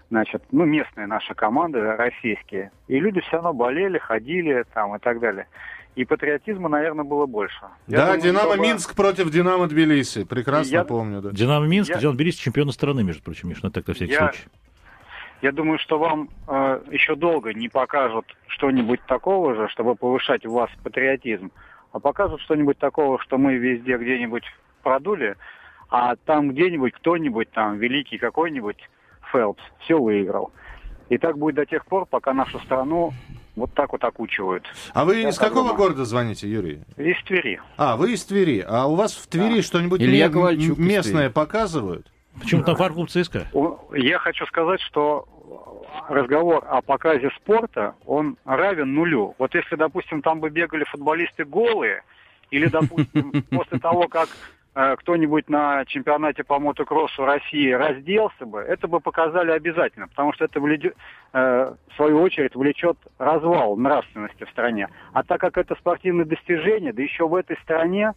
[0.10, 2.72] значит, ну, местные наши команды, российские.
[2.88, 5.48] И люди все равно болели, ходили там и так далее.
[5.96, 7.60] И патриотизма, наверное, было больше.
[7.88, 10.24] Я да, думаю, Динамо чтобы- Минск против Динамо Тбилиси.
[10.24, 11.32] Прекрасно Я- помню, да.
[11.32, 14.20] Динамо Минск, Я- Динамо Тбилиси чемпиона страны, между прочим, Миш, ну так на всякий Я-
[14.20, 14.44] случай.
[15.42, 20.54] Я думаю, что вам э, еще долго не покажут что-нибудь такого же, чтобы повышать у
[20.54, 21.52] вас патриотизм,
[21.92, 24.44] а покажут что-нибудь такого, что мы везде где-нибудь
[24.84, 25.36] продули,
[25.92, 28.78] а там где-нибудь кто-нибудь там, великий какой-нибудь
[29.32, 30.52] Фелпс, все выиграл.
[31.10, 33.12] И так будет до тех пор, пока нашу страну
[33.58, 34.64] вот так вот окучивают.
[34.94, 35.76] А вы Я из какого подумаю.
[35.78, 36.82] города звоните, Юрий?
[36.96, 37.60] Из Твери.
[37.78, 38.64] А, вы из Твери.
[38.66, 41.34] А у вас в Твери что-нибудь Илья ме- Ковальчук местное Твери.
[41.34, 42.12] показывают?
[42.40, 43.48] Почему там фарклуб ЦСКА?
[43.94, 45.28] Я хочу сказать, что
[46.08, 49.36] разговор о показе спорта, он равен нулю.
[49.38, 52.04] Вот если, допустим, там бы бегали футболисты голые,
[52.52, 54.30] или, допустим, после того, как
[54.74, 60.62] кто-нибудь на чемпионате по мотокроссу России разделся бы, это бы показали обязательно, потому что это
[60.62, 60.96] влечет,
[61.34, 64.88] э, в свою очередь влечет развал нравственности в стране.
[65.12, 68.14] А так как это спортивное достижение, да еще в этой стране,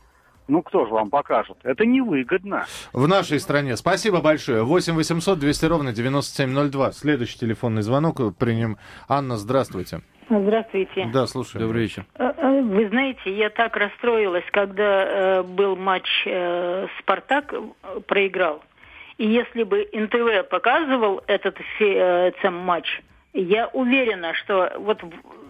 [0.48, 1.56] ну кто же вам покажет?
[1.62, 2.66] Это невыгодно.
[2.92, 3.76] В нашей стране.
[3.76, 4.62] Спасибо большое.
[4.62, 6.92] 8 800 200 ровно 9702.
[6.92, 8.76] Следующий телефонный звонок примем.
[9.08, 10.00] Анна, здравствуйте.
[10.28, 11.10] Здравствуйте.
[11.12, 11.62] Да, слушаю.
[11.62, 12.06] Добрый вечер.
[12.14, 17.54] Э, э, Вы знаете, я так расстроилась, когда э, был матч э, «Спартак»
[18.06, 18.62] проиграл.
[19.18, 23.02] И если бы НТВ показывал этот э, матч,
[23.40, 25.02] я уверена, что вот,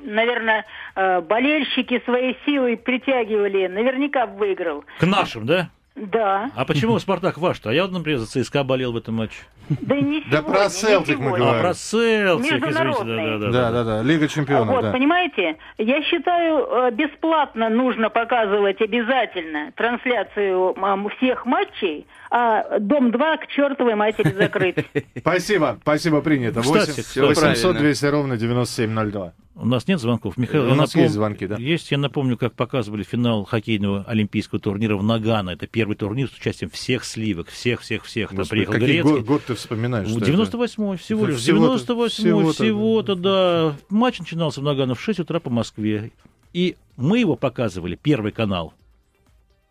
[0.03, 4.85] наверное, э, болельщики своей силой притягивали, наверняка выиграл.
[4.99, 5.71] К нашим, да?
[5.97, 7.71] Да, А почему Спартак ваш-то?
[7.71, 9.37] А я вот, например, за ЦСКА болел в этом матче.
[9.69, 11.47] да не Да сегодня, про Селтик мы говорим.
[11.47, 13.05] А, про Селтик, извините.
[13.05, 14.03] Да, да, Да, да, да.
[14.03, 14.91] Лига чемпионов, вот, да.
[14.91, 20.75] понимаете, я считаю, э, бесплатно нужно показывать обязательно трансляцию
[21.17, 24.77] всех матчей, а Дом-2 к чертовой матери закрыть.
[25.19, 26.61] Спасибо, спасибо, принято.
[26.63, 27.81] Кстати, 8 всё 800 правильно.
[27.81, 29.33] 200 ровно 9702.
[29.57, 30.65] У нас нет звонков, Михаил.
[30.71, 31.57] У нас напом- есть звонки, да.
[31.57, 35.51] Есть, я напомню, как показывали финал хоккейного олимпийского турнира в Нагано.
[35.51, 38.31] Это первый турнир с участием всех сливок, всех-всех-всех.
[38.31, 39.13] Там Господи, приехал какой Грецкий.
[39.13, 40.09] год, год ты вспоминаешь?
[40.09, 40.31] что это?
[40.31, 41.39] 98-й, всего лишь.
[41.39, 43.77] всего-то- 98-й, всего-то, всего-то, да.
[43.91, 46.11] Матч начинался в Нагано в 6 утра по Москве.
[46.53, 48.75] И мы его показывали, Первый канал.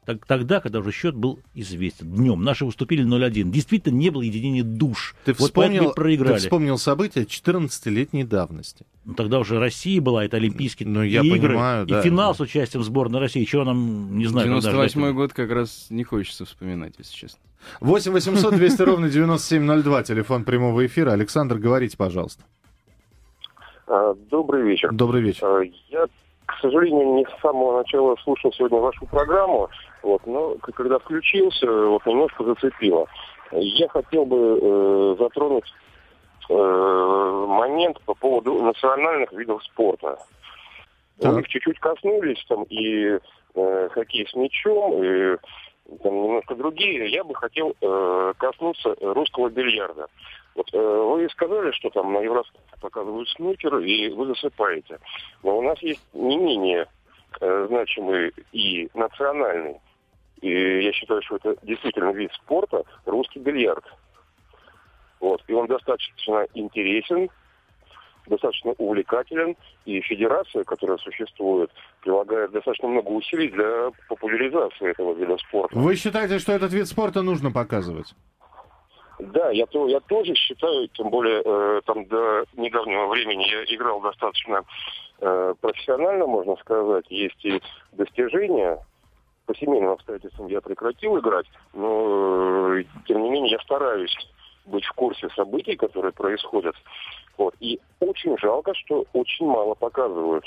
[0.05, 2.07] Так- Тогда, когда уже счет был известен.
[2.11, 2.43] Днем.
[2.43, 3.51] Наши уступили 0-1.
[3.51, 5.15] Действительно, не было единения душ.
[5.25, 6.33] Ты вот вспомнил, и проиграли.
[6.35, 8.85] ты вспомнил события 14-летней давности.
[9.05, 11.49] Ну, тогда уже Россия была, это Олимпийские Ну, я игры.
[11.49, 11.99] понимаю, да.
[11.99, 13.43] И финал с участием сборной России.
[13.45, 17.39] Чего нам, не знаю, когда ждать 98 год как раз не хочется вспоминать, если честно.
[17.79, 20.03] 8 800 200 ровно 9702.
[20.03, 21.11] Телефон прямого эфира.
[21.11, 22.43] Александр, говорите, пожалуйста.
[23.87, 24.91] А, Добрый вечер.
[24.91, 25.45] Добрый вечер.
[25.45, 26.07] А, Я,
[26.63, 29.69] сожалению, не с самого начала слушал сегодня вашу программу,
[30.01, 33.07] вот, но когда включился, вот немножко зацепило.
[33.51, 35.71] Я хотел бы э, затронуть
[36.49, 40.17] э, момент по поводу национальных видов спорта.
[41.19, 41.33] Так.
[41.33, 43.19] Вы их чуть-чуть коснулись, там и
[43.55, 45.37] э, хоккей с мячом, и
[46.01, 47.11] там немножко другие.
[47.11, 50.07] Я бы хотел э, коснуться русского бильярда.
[50.55, 54.99] Вот э, вы сказали, что там на Евроспорте показывают снукер, и вы засыпаете.
[55.41, 56.87] Но у нас есть не менее
[57.41, 59.79] э, значимый и национальный,
[60.41, 63.85] и я считаю, что это действительно вид спорта, русский бильярд.
[65.19, 65.41] Вот.
[65.47, 67.29] И он достаточно интересен,
[68.27, 75.77] достаточно увлекателен, и федерация, которая существует, прилагает достаточно много усилий для популяризации этого вида спорта.
[75.77, 78.13] Вы считаете, что этот вид спорта нужно показывать?
[79.19, 84.01] Да, я, то, я тоже считаю, тем более э, там до недавнего времени я играл
[84.01, 84.63] достаточно
[85.21, 87.05] э, профессионально, можно сказать.
[87.09, 88.79] Есть и достижения.
[89.45, 94.15] По семейным обстоятельствам я прекратил играть, но э, тем не менее я стараюсь
[94.65, 96.75] быть в курсе событий, которые происходят.
[97.37, 97.53] Вот.
[97.59, 100.45] И очень жалко, что очень мало показывают.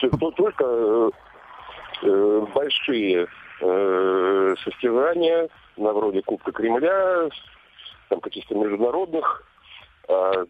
[0.00, 1.10] Т- т- Только э,
[2.02, 3.26] э, большие
[3.60, 7.28] э, состязания на вроде Кубка Кремля,
[8.08, 9.42] там каких-то международных
[10.08, 10.44] а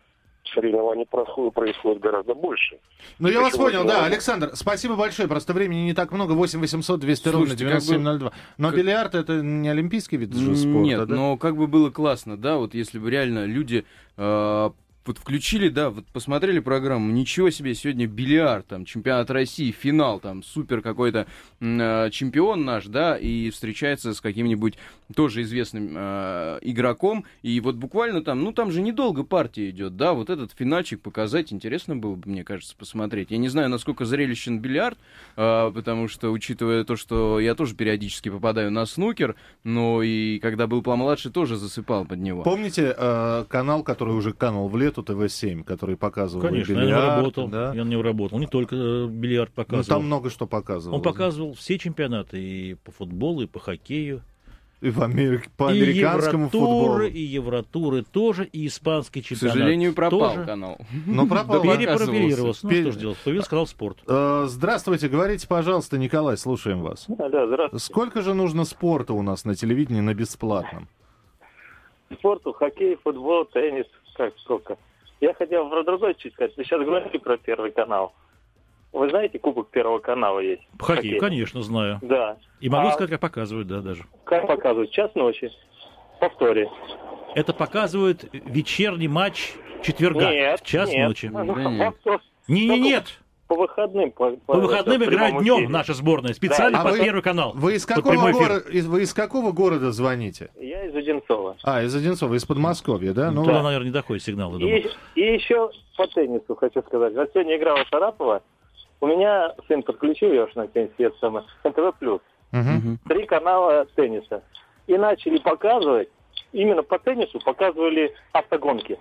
[0.55, 2.79] соревнований происходит, гораздо больше.
[3.19, 4.05] Ну, я вас понял, да?
[4.07, 7.81] Александр, спасибо большое, просто времени не так много, 8 800 200 ровно Слушайте, как бы-
[7.81, 8.33] 9702.
[8.57, 11.15] Но как- бильярд это не олимпийский вид же спорта, Нет, да?
[11.15, 13.85] но как бы было классно, да, вот если бы реально люди
[14.17, 14.71] э,
[15.09, 20.43] вот включили, да, вот посмотрели программу, ничего себе, сегодня бильярд, там, чемпионат России, финал, там,
[20.43, 21.27] супер какой-то
[21.61, 24.75] э, чемпион наш, да, и встречается с каким-нибудь
[25.15, 30.13] тоже известным э, игроком, и вот буквально там, ну, там же недолго партия идет, да,
[30.13, 33.31] вот этот финальчик показать интересно было бы, мне кажется, посмотреть.
[33.31, 34.99] Я не знаю, насколько зрелищен бильярд,
[35.37, 40.67] э, потому что, учитывая то, что я тоже периодически попадаю на снукер, но и когда
[40.67, 42.43] был помладше, тоже засыпал под него.
[42.43, 47.17] Помните э, канал, который уже канул в лету, ТВ-7, который показывал Конечно, я на бильярд,
[47.19, 47.49] работал.
[47.49, 47.73] да?
[47.75, 48.39] Я на него работал.
[48.39, 49.99] Не только э, бильярд Ну, показывал.
[49.99, 50.97] там много что показывал.
[50.97, 54.23] Он показывал все чемпионаты и по футболу, и по хоккею.
[54.81, 57.03] И в Америк- по и американскому евротуры, футболу.
[57.03, 59.55] и евротуры тоже, и испанский К чемпионат.
[59.57, 60.45] сожалению, пропал тоже.
[60.45, 60.79] канал.
[61.05, 61.63] Но пропал.
[61.63, 62.61] Перепрофилировался.
[62.65, 63.99] Ну Пере- что ж делать, появился канал «Спорт».
[64.07, 67.07] Э, Здравствуйте, говорите, пожалуйста, Николай, слушаем вас.
[67.09, 67.85] Да, здравствуйте.
[67.85, 70.87] Сколько же нужно спорта у нас на телевидении на бесплатном?
[72.21, 73.87] Спорту, хоккей, футбол, теннис,
[74.19, 74.77] как сколько.
[75.21, 76.55] Я хотел про другой чуть сказать.
[76.57, 78.13] Вы сейчас говорите про Первый канал.
[78.93, 80.63] Вы знаете, Кубок Первого канала есть?
[80.79, 81.19] Хоккей, Хоккей.
[81.21, 81.99] конечно, знаю.
[82.03, 82.37] Да.
[82.61, 84.05] И могу А- сказать, как показывают, да, даже.
[84.25, 84.91] Как показывают?
[84.91, 85.51] Час ночи.
[86.21, 86.69] Повторе.
[87.35, 89.53] Это показывает вечерний матч
[89.83, 91.09] четверга Нет, в час нет.
[91.09, 91.27] ночи.
[91.27, 91.95] Ну, Да нет.
[91.95, 92.21] повтор.
[92.49, 93.05] Не, не, нет.
[93.49, 94.11] По выходным.
[94.13, 95.69] По, По выходным это, играет днем эфире.
[95.71, 96.35] наша сборная.
[96.35, 97.53] Специально А под вы- Первый канал.
[97.55, 100.51] Вы из какого, города, из, вы из какого города звоните?
[100.61, 101.57] Я из Одинцова.
[101.65, 103.31] А, из Одинцова, из Подмосковья, да?
[103.31, 104.85] Ну, Туда, наверное, не доходит сигнал, я думаю.
[105.15, 107.15] И, и еще по теннису хочу сказать.
[107.15, 108.43] Вот сегодня играла Шарапова.
[109.01, 111.93] У меня сын подключил, я уж на теннис это самое, НТВ+.
[111.99, 112.21] плюс.
[112.53, 112.99] мгм.
[113.09, 114.43] Три канала тенниса.
[114.87, 116.09] И начали показывать,
[116.53, 118.99] именно по теннису показывали автогонки.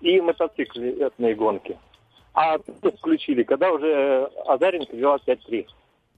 [0.00, 1.78] И мотоциклетные гонки.
[2.34, 2.58] А
[2.98, 5.66] включили, когда уже Азаренко вела 5-3.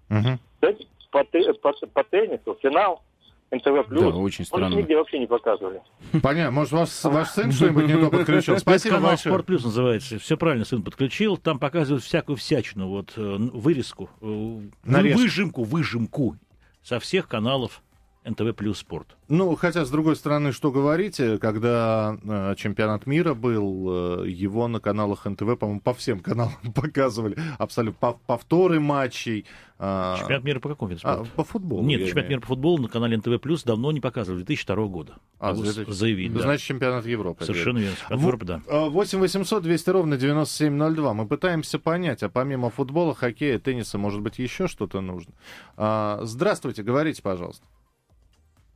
[0.09, 0.40] Мгм.
[0.61, 3.02] То есть по, по, по теннису финал
[3.50, 3.87] НТВ+.
[3.90, 4.74] Да, очень Он странно.
[4.74, 5.81] нигде вообще не показывали.
[6.22, 6.50] Понятно.
[6.52, 8.59] Может, ваш, ваш сын что-нибудь не то подключил?
[8.59, 9.33] Спасибо канал большое.
[9.35, 10.18] Спорт Плюс называется.
[10.18, 11.37] Все правильно сын подключил.
[11.37, 12.88] Там показывают всякую всячину.
[12.88, 15.20] Вот э, вырезку, э, Нарезку.
[15.20, 16.37] выжимку, выжимку
[16.83, 17.83] со всех каналов
[18.26, 19.16] НТВ Плюс Спорт.
[19.28, 24.80] Ну, хотя, с другой стороны, что говорите, когда э, чемпионат мира был, э, его на
[24.80, 27.36] каналах НТВ, по-моему, по всем каналам показывали.
[27.58, 29.46] Абсолютно пов- повторы матчей.
[29.78, 31.30] а, Чемпионат мира по какому виду а, спорта?
[31.36, 31.82] по футболу.
[31.82, 32.30] Нет, чемпионат имею.
[32.30, 35.14] мира по футболу на канале НТВ Плюс давно не показывали, 2002 года.
[35.38, 36.40] А, это- заявить, да.
[36.42, 37.44] Значит, чемпионат Европы.
[37.44, 37.96] Совершенно верно.
[37.96, 38.62] Чемпионат Европы, да.
[38.68, 41.14] А, 8 800 200 ровно 9702.
[41.14, 45.32] Мы пытаемся понять, а помимо футбола, хоккея, тенниса, может быть, еще что-то нужно.
[45.76, 47.64] А, здравствуйте, говорите, пожалуйста.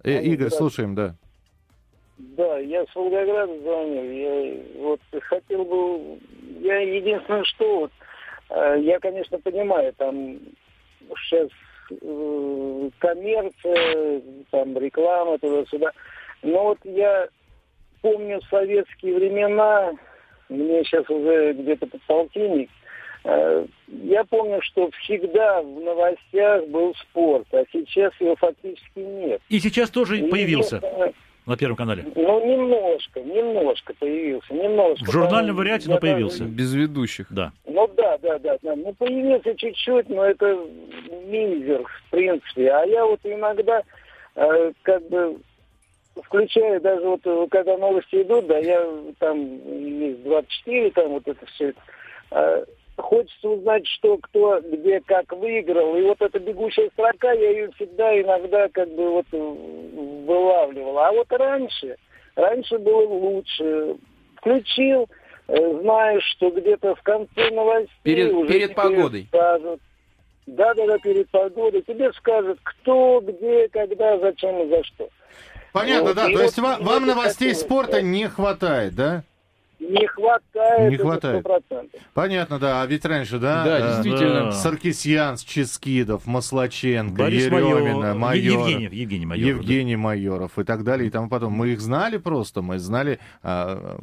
[0.02, 1.14] Э, Алло, Игорь, слушаем, да.
[2.18, 4.04] Да, я с Волгограда звонил.
[4.04, 6.18] Я вот хотел бы...
[6.60, 7.92] Я единственное, что вот...
[8.50, 10.38] э, Я, конечно, понимаю, там
[11.16, 11.48] сейчас
[11.90, 15.92] э, коммерция, там реклама, туда-сюда.
[16.42, 17.28] Но вот я
[18.02, 19.92] помню советские времена,
[20.48, 22.79] мне сейчас уже где-то подполтинник, э,
[23.24, 29.40] я помню, что всегда в новостях был спорт, а сейчас его фактически нет.
[29.48, 31.12] И сейчас тоже И появился единственное,
[31.46, 32.06] на Первом канале.
[32.14, 35.04] ну, немножко, немножко появился, немножко.
[35.04, 36.44] В журнальном Там, варианте, но появился.
[36.44, 37.26] Без ведущих.
[37.30, 37.52] Да.
[37.66, 38.76] Ну да, да, да, да.
[38.76, 40.58] Ну появился чуть-чуть, но это
[41.26, 42.70] мизер, в принципе.
[42.70, 43.82] А я вот иногда
[44.36, 45.38] э, как бы
[46.24, 48.82] включаю даже вот э, когда новости идут, да, я
[49.18, 49.38] там
[49.98, 51.74] есть 24, там вот это все.
[52.30, 52.64] Э,
[53.00, 55.96] хочется узнать, что кто где как выиграл.
[55.96, 59.36] И вот эта бегущая строка, я ее всегда иногда как бы вот э,
[60.26, 60.98] вылавливал.
[60.98, 61.96] А вот раньше,
[62.36, 63.96] раньше было лучше.
[64.36, 65.08] Включил,
[65.48, 69.26] э, знаешь, что где-то в конце новостей Перед- уже перед погодой.
[69.28, 69.80] скажут.
[70.46, 71.82] Да, да, да, перед погодой.
[71.82, 75.08] Тебе скажут, кто, где, когда, зачем и за что.
[75.72, 76.26] Понятно, Вот, да.
[76.26, 78.00] То вот есть вам бы новостей спорта да.
[78.02, 79.22] не хватает, да?
[79.80, 80.90] Не хватает.
[80.90, 81.44] Не хватает.
[81.44, 81.88] 100%.
[82.14, 82.82] Понятно, да.
[82.82, 83.64] А ведь раньше, да?
[83.64, 84.40] Да, э, действительно.
[84.44, 84.52] Да.
[84.52, 88.68] Саркисьян, Ческидов, Маслаченко, Борис Еремина, Майоров, Майоров.
[88.68, 89.56] Евгеньев, Евгений Майоров.
[89.56, 89.62] да.
[89.62, 91.52] Евгений Майоров и так далее и тому потом.
[91.54, 93.98] Мы их знали просто, мы знали а,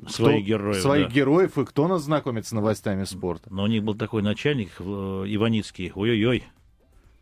[0.00, 1.12] кто- Своих героев, своих да.
[1.14, 3.52] героев и кто нас знакомит с новостями спорта.
[3.52, 4.82] Но у них был такой начальник э,
[5.26, 5.92] Иваницкий.
[5.94, 6.44] Ой-ой-ой.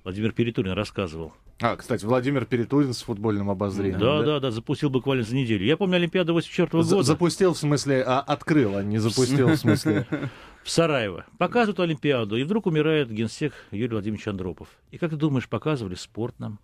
[0.06, 1.32] Владимир Перетурин рассказывал.
[1.60, 3.98] А, кстати, Владимир Перетурин с футбольным обозрением.
[3.98, 5.64] Да, да, да, запустил буквально за неделю.
[5.66, 9.56] Я помню Олимпиаду 84 За- года Запустил, в смысле, а, открыл, а не запустил, в
[9.56, 10.06] смысле.
[10.62, 11.26] в Сараево.
[11.38, 14.68] Показывают Олимпиаду, и вдруг умирает генсек Юрий Владимирович Андропов.
[14.92, 16.60] И как ты думаешь, показывали спорт нам?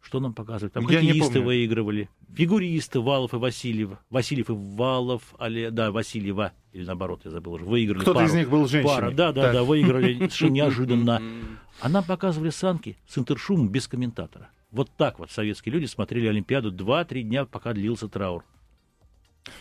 [0.00, 0.70] Что нам показывали?
[0.70, 6.84] Там Я хоккеисты выигрывали, фигуристы Валов и Васильев, Васильев и Валов, але, да, Васильева, или
[6.84, 8.94] наоборот, я забыл уже, выиграли Кто-то из них был женщиной.
[8.94, 9.52] Пара, да, да, Так.
[9.54, 11.22] да, выиграли совершенно неожиданно.
[11.80, 14.50] А нам показывали санки с интершумом без комментатора.
[14.70, 18.44] Вот так вот советские люди смотрели Олимпиаду 2-3 дня, пока длился траур.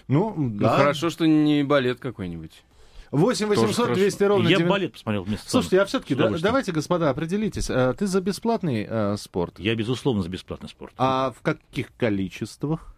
[0.08, 0.78] Ну, Ну, да.
[0.78, 2.64] хорошо, что не балет какой-нибудь.
[3.12, 3.94] 8 800 хорошо.
[3.96, 6.50] 200 ровно Я 9- балет посмотрел вместо Слушайте, а все-таки удовольствием.
[6.50, 7.70] давайте, господа, определитесь.
[7.70, 9.60] а, Ты за бесплатный э, спорт?
[9.60, 10.94] Я, безусловно, за бесплатный спорт.
[10.98, 12.93] А в каких количествах?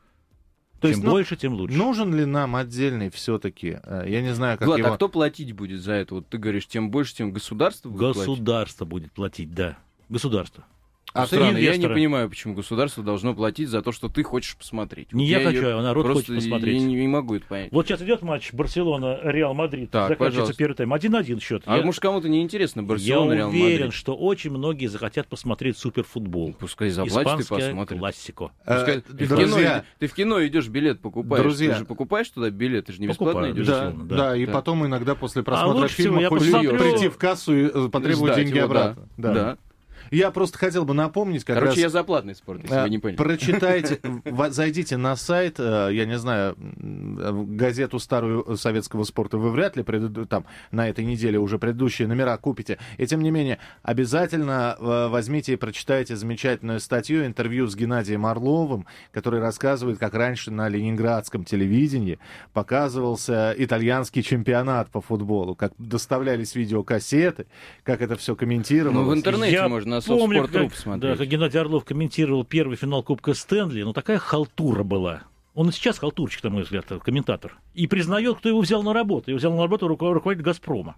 [0.80, 1.76] То Чем есть, ну, больше, тем лучше.
[1.76, 3.80] нужен ли нам отдельный все-таки?
[4.06, 4.92] Я не знаю, как Влад, его...
[4.92, 6.16] а кто платить будет за это?
[6.16, 8.22] Вот ты говоришь, тем больше, тем государство будет платить?
[8.22, 9.78] Государство будет платить, да.
[10.10, 10.66] Государство.
[11.14, 14.58] А ты- Странно, я не понимаю, почему государство должно платить за то, что ты хочешь
[14.58, 15.14] посмотреть.
[15.14, 16.82] Не я её хочу, а народ хочет посмотреть.
[16.82, 17.72] Я не, не могу это понять.
[17.72, 19.92] Вот сейчас идет матч Барселона-Реал Мадрид.
[19.92, 20.58] Так, Заканчивается пожалуйста.
[20.58, 20.94] первый тайм.
[20.94, 21.64] 1-1 счет.
[21.68, 25.78] А я может кому-то не интересно я Барселона, Реал уверен, что очень многие захотят посмотреть
[25.78, 26.54] суперфутбол.
[26.60, 28.00] Пускай заплатит и Испанская посмотрит.
[28.00, 28.52] классико.
[28.66, 29.46] Э, Пускай- ты, в друзья,
[29.80, 31.42] кино, ты в кино идешь, билет покупаешь.
[31.44, 31.74] Друзья.
[31.74, 33.68] Ты же покупаешь туда билет, ты же не бесплатно Покупаю, идешь.
[33.68, 34.36] Да, да, да.
[34.36, 34.52] и Да.
[34.52, 38.36] потом иногда после просмотра лучше всего фильма я хочется посмотрю- прийти в кассу и потребовать
[38.36, 38.82] деньги его, да.
[38.90, 39.08] обратно.
[39.18, 39.58] Да.
[40.12, 41.78] Я просто хотел бы напомнить, как Короче, раз...
[41.80, 43.18] я за платный спорт, если Э, вы не поняли.
[43.18, 49.52] Прочитайте, в- зайдите на сайт, э, я не знаю, м, газету старую советского спорта вы
[49.52, 52.78] вряд ли преду- там на этой неделе уже предыдущие номера купите.
[52.98, 58.86] И тем не менее, обязательно э, возьмите и прочитайте замечательную статью, интервью с Геннадием Орловым,
[59.12, 62.20] который рассказывает, как раньше на ленинградском телевидении
[62.54, 67.46] показывался итальянский чемпионат по футболу, как доставлялись видеокассеты,
[67.84, 69.06] как это все комментировалось.
[69.06, 72.78] Ну, в интернете Я можно на помню, Софтспорт.ру как, да, как Геннадий Орлов комментировал первый
[72.78, 73.84] финал Кубка Стэнли.
[73.84, 75.24] Ну, такая халтура была.
[75.54, 77.58] Он и сейчас халтурщик, на мой взгляд, комментатор.
[77.74, 79.32] И признает, кто его взял на работу.
[79.32, 80.96] Его взял на работу руко- руководитель «Газпрома».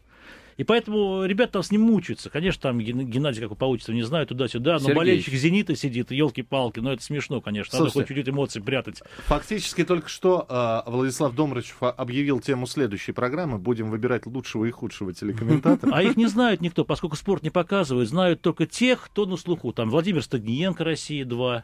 [0.58, 2.32] И поэтому ребята там с ним мучаются.
[2.32, 4.74] Конечно, там Ген- Геннадий, как получится, не знаю, туда-сюда.
[4.74, 4.96] Но Сергеич.
[4.98, 6.80] болельщик «Зенита» сидит, елки-палки.
[6.80, 7.78] Но это смешно, конечно.
[7.78, 8.00] Надо Слушайте.
[8.14, 9.04] хоть чуть-чуть эмоций прятать.
[9.28, 13.60] Фактически только что э, Владислав Домрачев а- объявил тему следующей программы.
[13.60, 15.92] Будем выбирать лучшего и худшего телекомментатора.
[15.94, 18.10] А их не знают никто, поскольку спорт не показывают.
[18.10, 19.72] Знают только тех, кто на слуху.
[19.74, 21.62] Там Владимир Стагниенко, Россия-2.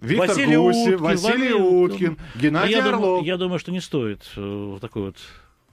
[0.00, 2.18] Виктор Василий Гусев, Уткин, Василий Уткин, Уткин.
[2.40, 3.26] Геннадий я, думаю, Орлов.
[3.26, 5.16] я думаю, что не стоит э, такой вот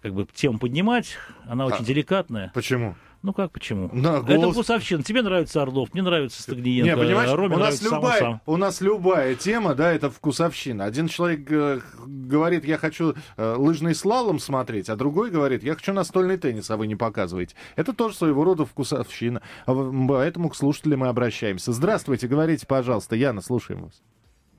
[0.06, 1.18] как бы тему поднимать.
[1.48, 1.84] Она очень А.
[1.84, 2.52] деликатная.
[2.54, 2.94] Почему?
[3.24, 3.90] Ну как почему?
[3.92, 5.02] На Это голос- вкусовщина.
[5.02, 6.92] Тебе нравится Орлов, мне нравится Стагниенко.
[6.92, 8.42] Не, понимаешь, Роме у нас, нравится сам любая, сам.
[8.46, 10.84] у нас любая тема, да, это вкусовщина.
[10.86, 15.92] Один человек э, говорит, я хочу э, лыжный слалом смотреть, а другой говорит, я хочу
[15.92, 17.56] настольный теннис, а вы не показываете.
[17.76, 19.42] Это тоже своего рода вкусовщина.
[19.66, 21.74] А Поэтому к слушателям мы обращаемся.
[21.74, 23.16] Здравствуйте, говорите, пожалуйста.
[23.16, 24.04] Яна, слушаем вас.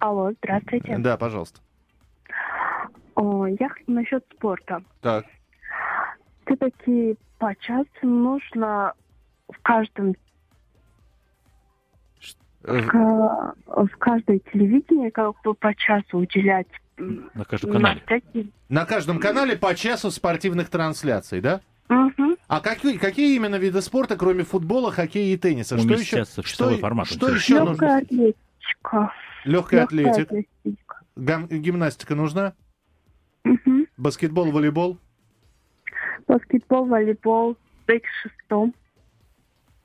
[0.01, 0.99] Алло, здравствуйте.
[0.99, 1.61] Да, пожалуйста.
[3.15, 4.83] О, я насчет спорта.
[5.01, 5.25] Так.
[6.47, 8.95] Все-таки по часу нужно
[9.49, 10.15] в каждом
[12.69, 16.67] Э, к- в каждое телевидение как бы по часу уделять
[16.97, 18.03] На каждом на канале.
[18.07, 21.61] всякие- На каждом канале по часу спортивных трансляций, да?
[21.89, 22.37] Мгм.
[22.49, 25.79] А какие, какие именно виды спорта, кроме футбола, хоккея и тенниса?
[25.79, 27.71] Что еще, в что, формат, что еще нужно?
[27.85, 29.13] Легкая атлетика.
[29.45, 30.35] Легкая Легкая атлетика.
[30.61, 31.01] атлетика.
[31.15, 32.53] Гам- гимнастика нужна?
[33.45, 33.87] Мгм.
[33.97, 34.99] Баскетбол, волейбол?
[36.27, 38.75] Баскетбол, волейбол, бег с шестом.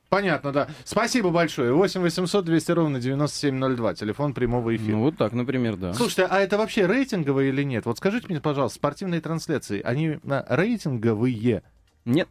[0.09, 0.67] Понятно, да.
[0.83, 1.73] Спасибо большое.
[1.73, 3.93] 8 800 200 ровно 9702.
[3.93, 4.97] Телефон прямого эфира.
[4.97, 5.93] Ну, вот так, например, да.
[5.93, 7.85] Слушайте, а это вообще рейтинговые или нет?
[7.85, 11.63] Вот скажите мне, пожалуйста, спортивные трансляции, они на рейтинговые?
[12.03, 12.27] Нет.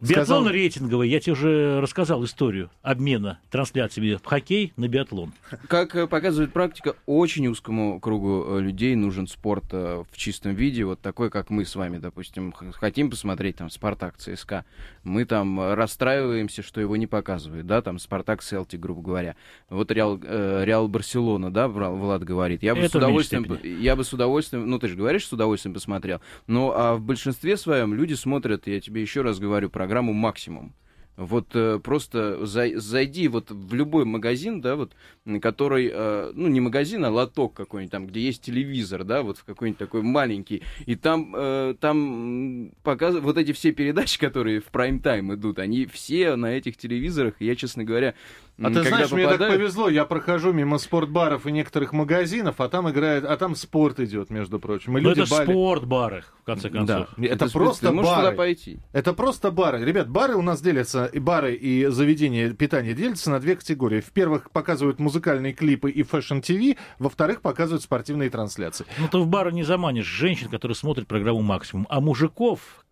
[0.00, 1.08] Биатлон Сказал- рейтинговый.
[1.08, 5.32] Я тебе уже рассказал историю обмена трансляциями в хоккей на биатлон.
[5.66, 10.84] Как э, показывает практика, очень узкому кругу э, людей нужен спорт э, в чистом виде,
[10.84, 14.64] вот такой, как мы с вами, допустим, хотим посмотреть там Спартак ЦСКА,
[15.02, 19.34] мы там расстраиваемся, что его не показывают, да, там Спартак Селти, грубо говоря.
[19.68, 22.62] Вот Реал, э, Реал Барселона, да, Влад говорит.
[22.62, 25.74] Я бы Это с удовольствием, я бы с удовольствием, ну ты же говоришь, с удовольствием
[25.74, 30.74] посмотрел, но а в большинстве своем люди смотрят, я тебе еще раз говорю, программу «Максимум».
[31.16, 34.92] Вот э, просто зай- зайди вот в любой магазин, да, вот,
[35.40, 39.44] который, э, ну, не магазин, а лоток какой-нибудь там, где есть телевизор, да, вот в
[39.44, 45.34] какой-нибудь такой маленький, и там, э, там показывают вот эти все передачи, которые в прайм-тайм
[45.34, 48.14] идут, они все на этих телевизорах, я, честно говоря,
[48.60, 52.90] А ты знаешь, мне так повезло, я прохожу мимо спортбаров и некоторых магазинов, а там
[52.90, 54.98] играет, а там спорт идет, между прочим.
[54.98, 57.08] И Но люди это бали- спорт-бары, в конце концов.
[57.16, 58.02] Да, это, Это просто бары.
[58.02, 58.78] туда пойти.
[58.92, 59.84] Это просто бары.
[59.84, 64.00] Ребят, бары у нас делятся, и бары, и заведения питания делятся на две категории.
[64.00, 68.86] В первых показывают музыкальные клипы и Fashion TV, во вторых показывают спортивные трансляции.
[68.98, 72.84] Ну, ты в бары не заманишь женщин, которые смотрят программу «Максимум», а мужиков,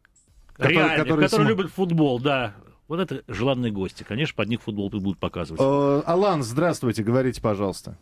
[0.54, 2.54] Которые- реальных, которые которые, смо- любят футбол, да.
[2.88, 4.04] Вот это желанные гости.
[4.06, 5.60] Конечно, под них футбол будут показывать.
[5.60, 7.96] Э, Алан, здравствуйте, говорите, пожалуйста.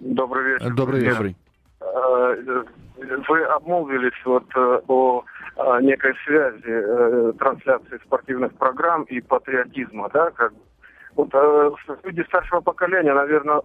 [0.00, 0.74] Добрый вечер.
[0.74, 1.14] Добрый вечер.
[1.14, 1.36] Добрый.
[1.80, 2.64] Э,
[3.28, 10.52] Вы обмолвились вот э, о некой связи э, трансляции спортивных программ и патриотизма, да, как
[11.14, 11.30] вот
[12.04, 13.60] люди старшего поколения, наверное,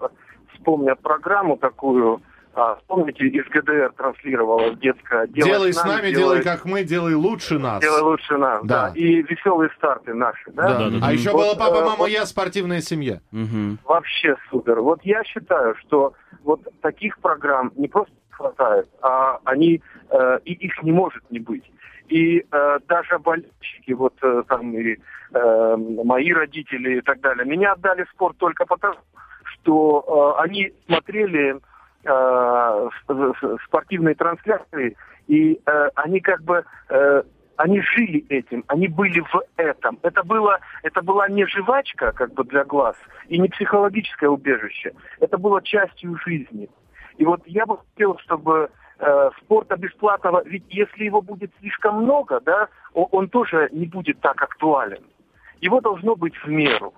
[0.53, 2.22] вспомнят программу такую,
[2.58, 7.82] а, помните, из ГДР транслировалась детская Делай, с нами, делай как мы, делай лучше нас.
[7.82, 8.89] Делай лучше нас, Да.
[8.89, 8.93] да.
[8.95, 10.64] И веселые старты наши, да.
[10.64, 10.78] Да.
[10.80, 11.05] Да-да-да.
[11.08, 13.20] А еще Вот, была папа, э, мама, вот- я, спортивная семья.
[13.32, 13.78] Мгм.
[13.86, 14.80] Вообще супер.
[14.82, 20.82] Вот я считаю, что вот таких программ не просто хватает, а они э, и их
[20.82, 21.70] не может не быть.
[22.08, 24.97] И э, даже болельщики, вот э, там и
[25.32, 28.95] э, мои родители и так далее, меня отдали в спорт только потому,
[29.43, 31.60] что э, они смотрели
[32.04, 32.89] э,
[33.66, 34.95] спортивные трансляции,
[35.28, 37.24] и э, они как бы э,
[37.58, 40.00] они жили этим, они были в этом.
[40.04, 42.95] Это было, это была не жвачка, как бы для глаз,
[43.28, 44.93] и не психологическое убежище.
[45.20, 46.70] Это было частью жизни.
[47.18, 48.70] И вот я бы хотел, чтобы
[49.00, 54.20] э, спорта бесплатного, ведь если его будет слишком много, да, о- он тоже не будет
[54.22, 55.04] так актуален.
[55.60, 56.93] Его должно быть в меру.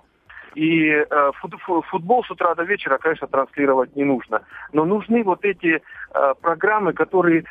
[0.54, 4.42] И э, фут- фу- футбол с утра до вечера, конечно, транслировать не нужно.
[4.72, 5.80] Но нужны вот эти
[6.14, 7.44] э, программы, которые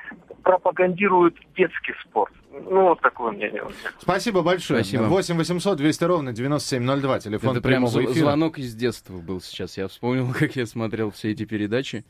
[0.43, 2.33] пропагандируют детский спорт.
[2.51, 3.75] Ну, вот такое мнение у меня.
[3.99, 4.83] Спасибо большое.
[4.83, 5.03] Спасибо.
[5.03, 8.25] 8 800 200 ровно 9702, телефон Это прям прямого эфира.
[8.25, 9.77] звонок из детства был сейчас.
[9.77, 12.05] Я вспомнил, как я смотрел все эти передачи.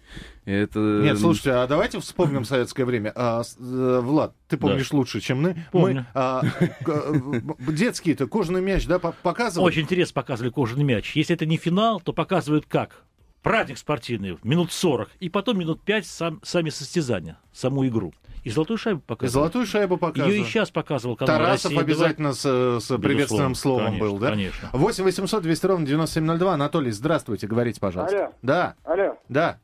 [0.45, 0.79] Это...
[0.79, 3.11] Нет, слушайте, а давайте вспомним советское время.
[3.15, 5.55] А, э, Влад, ты помнишь лучше, чем мы.
[5.71, 6.01] Помню.
[6.01, 9.67] Мы а, э, детский-то кожаный мяч, да, по- показывали?
[9.67, 11.15] Очень интересно показывали кожаный мяч.
[11.15, 13.03] Если это не финал, то показывают как?
[13.43, 18.13] Праздник спортивный, минут 40, и потом минут 5 сам, сами состязания, саму игру.
[18.43, 19.33] И золотую шайбу И показывают.
[19.33, 20.33] золотую шайбу показывали.
[20.33, 21.81] Ее и сейчас показывал канал Тарасов «Россия-2».
[21.81, 24.29] обязательно с, э, с приветственным Безусловно, словом конечно, был, да?
[24.29, 24.69] конечно.
[24.73, 26.53] 8 800 200 ровно 9702.
[26.53, 28.17] Анатолий, здравствуйте, говорите, пожалуйста.
[28.17, 28.33] Алло.
[28.41, 29.17] Да, Алло.
[29.29, 29.59] да.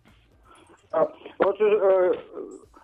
[0.91, 1.07] А,
[1.39, 2.13] Вот э,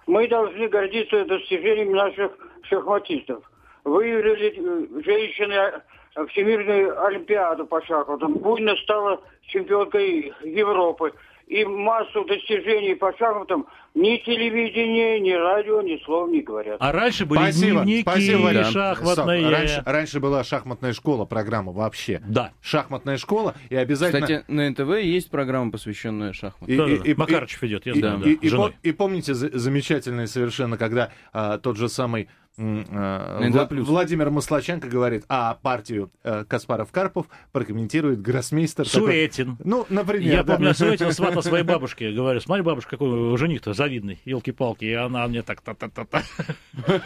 [0.08, 2.32] мы должны гордиться достижениями наших
[2.64, 3.44] шахматистов.
[3.84, 5.82] Выиграли э, женщины
[6.32, 8.34] Всемирную Олимпиаду по шахматам.
[8.36, 11.14] Буйна стала чемпионкой Европы.
[11.48, 16.78] И массу достижений по шахматам ни телевидение, ни радио, ни слова не говорят.
[16.80, 18.72] А раньше были Спасибо, дневники, спасибо, Валерий.
[18.72, 19.42] шахматные.
[19.42, 22.22] Стоп, Раньше, раньше была шахматная школа, программа вообще.
[22.26, 22.54] Да.
[22.62, 24.22] Шахматная школа, и обязательно...
[24.22, 26.74] Кстати, на НТВ есть программа, посвященная шахматам.
[26.74, 28.70] И- Да, и- да, и- Макарычев идет, я И, знаю, и- да, и с женой.
[28.70, 33.88] пом- и помните за- замечательное совершенно, когда а, тот же самый Вла- плюс.
[33.88, 38.88] Владимир Маслаченко говорит, а партию э, Каспаров-Карпов прокомментирует гроссмейстер.
[38.90, 39.58] такой- Суэтин.
[39.64, 40.32] Ну, например.
[40.34, 40.54] Я да.
[40.54, 42.12] помню, я Суэтина сватал своей бабушке.
[42.12, 44.86] Говорю, смотри, бабушка, какой жених-то завидный, елки-палки.
[44.86, 46.24] И она мне так та-та-та-та.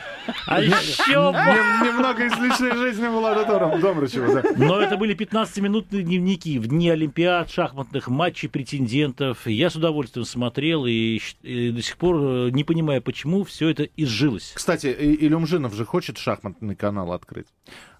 [0.48, 1.04] А еще...
[1.12, 3.46] Нем- Немного из личной жизни Влада
[3.78, 4.44] Домрачева.
[4.58, 9.46] Но это были 15-минутные дневники в дни Олимпиад, шахматных матчей претендентов.
[9.48, 14.52] Я с удовольствием смотрел и, до сих пор э, не понимаю, почему все это изжилось.
[14.56, 17.48] Кстати, и- Илюмжинов же хочет шахматный канал открыть.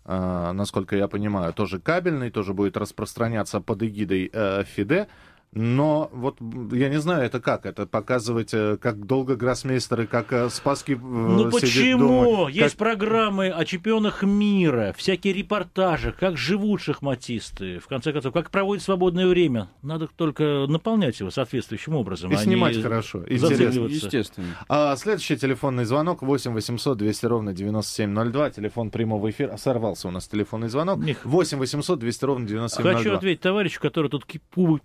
[0.06, 5.08] А, насколько я понимаю, тоже кабельный, тоже будет распространяться под эгидой э, ФИДЕ.
[5.56, 6.38] Но вот
[6.74, 7.66] я не знаю, это как?
[7.66, 12.00] Это показывать, э, как долго гроссмейстеры, как э, Спаски э, Ну сидит почему?
[12.00, 18.34] дома, Есть как- программы о чемпионах мира, всякие репортажи, как живут шахматисты, в конце концов,
[18.34, 19.70] как проводят свободное время.
[19.82, 22.32] Надо только наполнять его соответствующим образом.
[22.32, 23.86] И а не снимать хорошо, интересно.
[23.86, 24.48] Естественно.
[24.68, 28.50] А, следующий телефонный звонок 8 800 200 ровно 9702.
[28.50, 29.56] Телефон прямого эфира.
[29.56, 31.00] Сорвался у нас телефонный звонок.
[31.00, 31.24] Них.
[31.24, 32.94] 8 800 200 ровно 9702.
[32.98, 34.26] Хочу ответить товарищу, который тут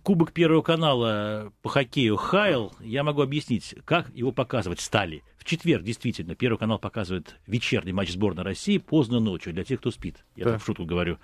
[0.05, 2.73] кубок Первого канала по хоккею хаял.
[2.81, 5.23] Я могу объяснить, как его показывать стали.
[5.39, 9.91] В четверг, действительно, Первый канал показывает вечерний матч сборной России поздно ночью, для тех, кто
[9.91, 10.25] спит.
[10.37, 10.53] Я Да.
[10.53, 11.19] так в шутку говорю.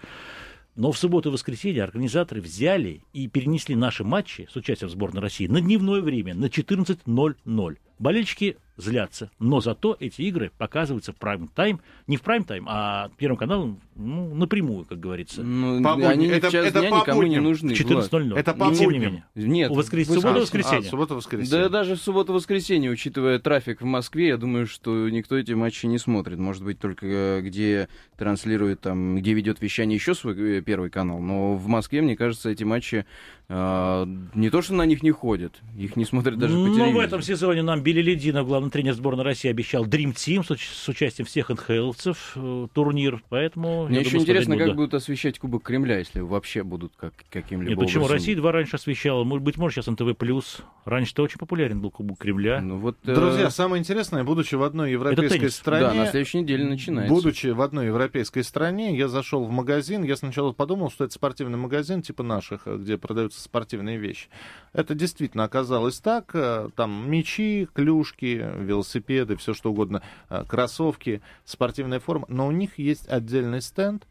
[0.75, 5.47] Но в субботу и воскресенье организаторы взяли и перенесли наши матчи с участием сборной России
[5.47, 7.79] на дневное время, на 14.00.
[7.99, 13.81] Болельщики злятся, но зато эти игры показываются в прайм-тайм, не в прайм-тайм, а Первым каналом
[13.95, 15.43] ну, напрямую, как говорится.
[15.43, 17.45] Ну, По они Это- в час это дня по никому не будням.
[17.45, 17.75] нужны.
[17.75, 18.13] В Влад.
[18.13, 18.39] 14.00.
[18.39, 19.25] Это по тем не менее.
[19.35, 20.87] Нет, У воскрес- вы- суббота, А, воскресенье.
[20.87, 21.63] А, суббота-воскресенье.
[21.63, 25.97] Да даже в субботу-воскресенье, учитывая трафик в Москве, я думаю, что никто эти матчи не
[25.99, 26.39] смотрит.
[26.39, 31.19] Может быть, только э, где транслирует, там, где ведет вещание еще свой э, первый канал.
[31.21, 33.07] Но в Москве, мне кажется, эти матчи
[33.49, 36.91] э, не то, что на них не ходят, их не смотрят даже по телевизору.
[36.91, 40.51] Ну, в этом сезоне нам Билли Лединов, главный тренер сборной России, обещал Dream Team с,
[40.51, 43.23] уч- с участием всех НХЛовцев, э, турнир.
[43.29, 44.77] Поэтому Мне еще думаю, интересно, как буду.
[44.77, 48.17] будут освещать Кубок Кремля, если вообще будут как, каким-либо Нет, почему образом.
[48.17, 49.25] Россия два раньше освещала?
[49.25, 50.63] Может быть, может, сейчас НТВ плюс.
[50.85, 52.61] Раньше-то очень популярен был Кубок Кремля.
[52.61, 55.87] Ну вот, э, Друзья, самое интересное, будучи в одной европейской стране...
[55.87, 57.13] да, на следующей неделе начинается.
[57.13, 61.59] Будучи в одной европейской стране, я зашел в магазин, я сначала подумал, что это спортивный
[61.59, 64.29] магазин типа наших, э, где продаются спортивные вещи.
[64.73, 66.31] Это действительно оказалось так.
[66.35, 72.27] э, Там мячи, клюшки, велосипеды, все что угодно, э, кроссовки, спортивная форма.
[72.29, 74.07] Но у них есть отдельный стенд,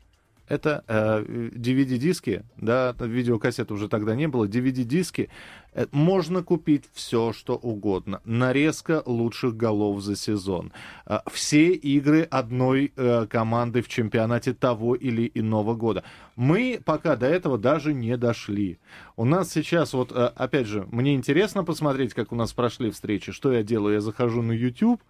[0.47, 1.23] это э,
[1.55, 5.29] DVD-диски, да, видеокассеты уже тогда не было, DVD-диски.
[5.73, 8.21] Э, Можно купить все, что угодно.
[8.25, 10.71] Нарезка лучших голов за сезон.
[11.05, 16.03] Э, Все игры одной э, команды в чемпионате того или иного года.
[16.35, 18.79] Мы пока до этого даже не дошли.
[19.15, 23.31] У нас сейчас вот, опять же, мне интересно посмотреть, как у нас прошли встречи.
[23.31, 23.95] Что я делаю?
[23.95, 25.01] Я захожу на YouTube,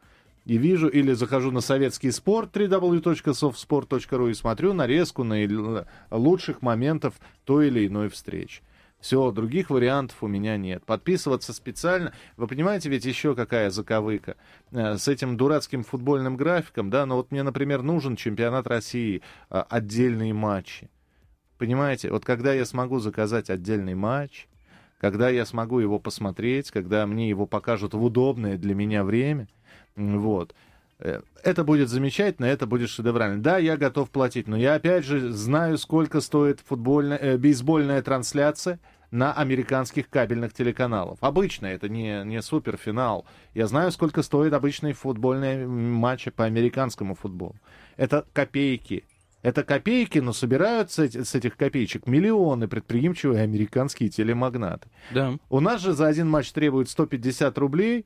[0.45, 7.67] и вижу, или захожу на советский спорт, www.softsport.ru и смотрю нарезку на лучших моментов той
[7.67, 8.61] или иной встречи.
[8.99, 10.83] Все, других вариантов у меня нет.
[10.85, 12.13] Подписываться специально.
[12.37, 14.35] Вы понимаете, ведь еще какая заковыка.
[14.71, 19.21] Э, С этим дурацким футбольным графиком, да, но вот мне, например, нужен чемпионат России,
[19.51, 20.89] э, отдельные матчи.
[21.59, 24.47] Понимаете, вот когда я смогу заказать отдельный матч,
[24.97, 29.47] когда я смогу его посмотреть, когда мне его покажут в удобное для меня время,
[29.95, 30.53] вот,
[30.99, 33.41] Э, Это будет замечательно, это будет шедеврально.
[33.41, 38.79] Да, я готов платить, но я опять же знаю, сколько стоит футбольная, э, бейсбольная трансляция
[39.11, 41.17] на американских кабельных телеканалах.
[41.21, 43.25] Обычно это не, не суперфинал.
[43.53, 47.55] Я знаю, сколько стоит обычные футбольные матчи по американскому футболу.
[47.97, 49.03] Это копейки.
[49.43, 54.89] Это копейки, но собираются с этих копеечек миллионы предприимчивые американские телемагнаты.
[55.13, 55.37] Да.
[55.49, 58.05] У нас же за один матч требуют 150 рублей.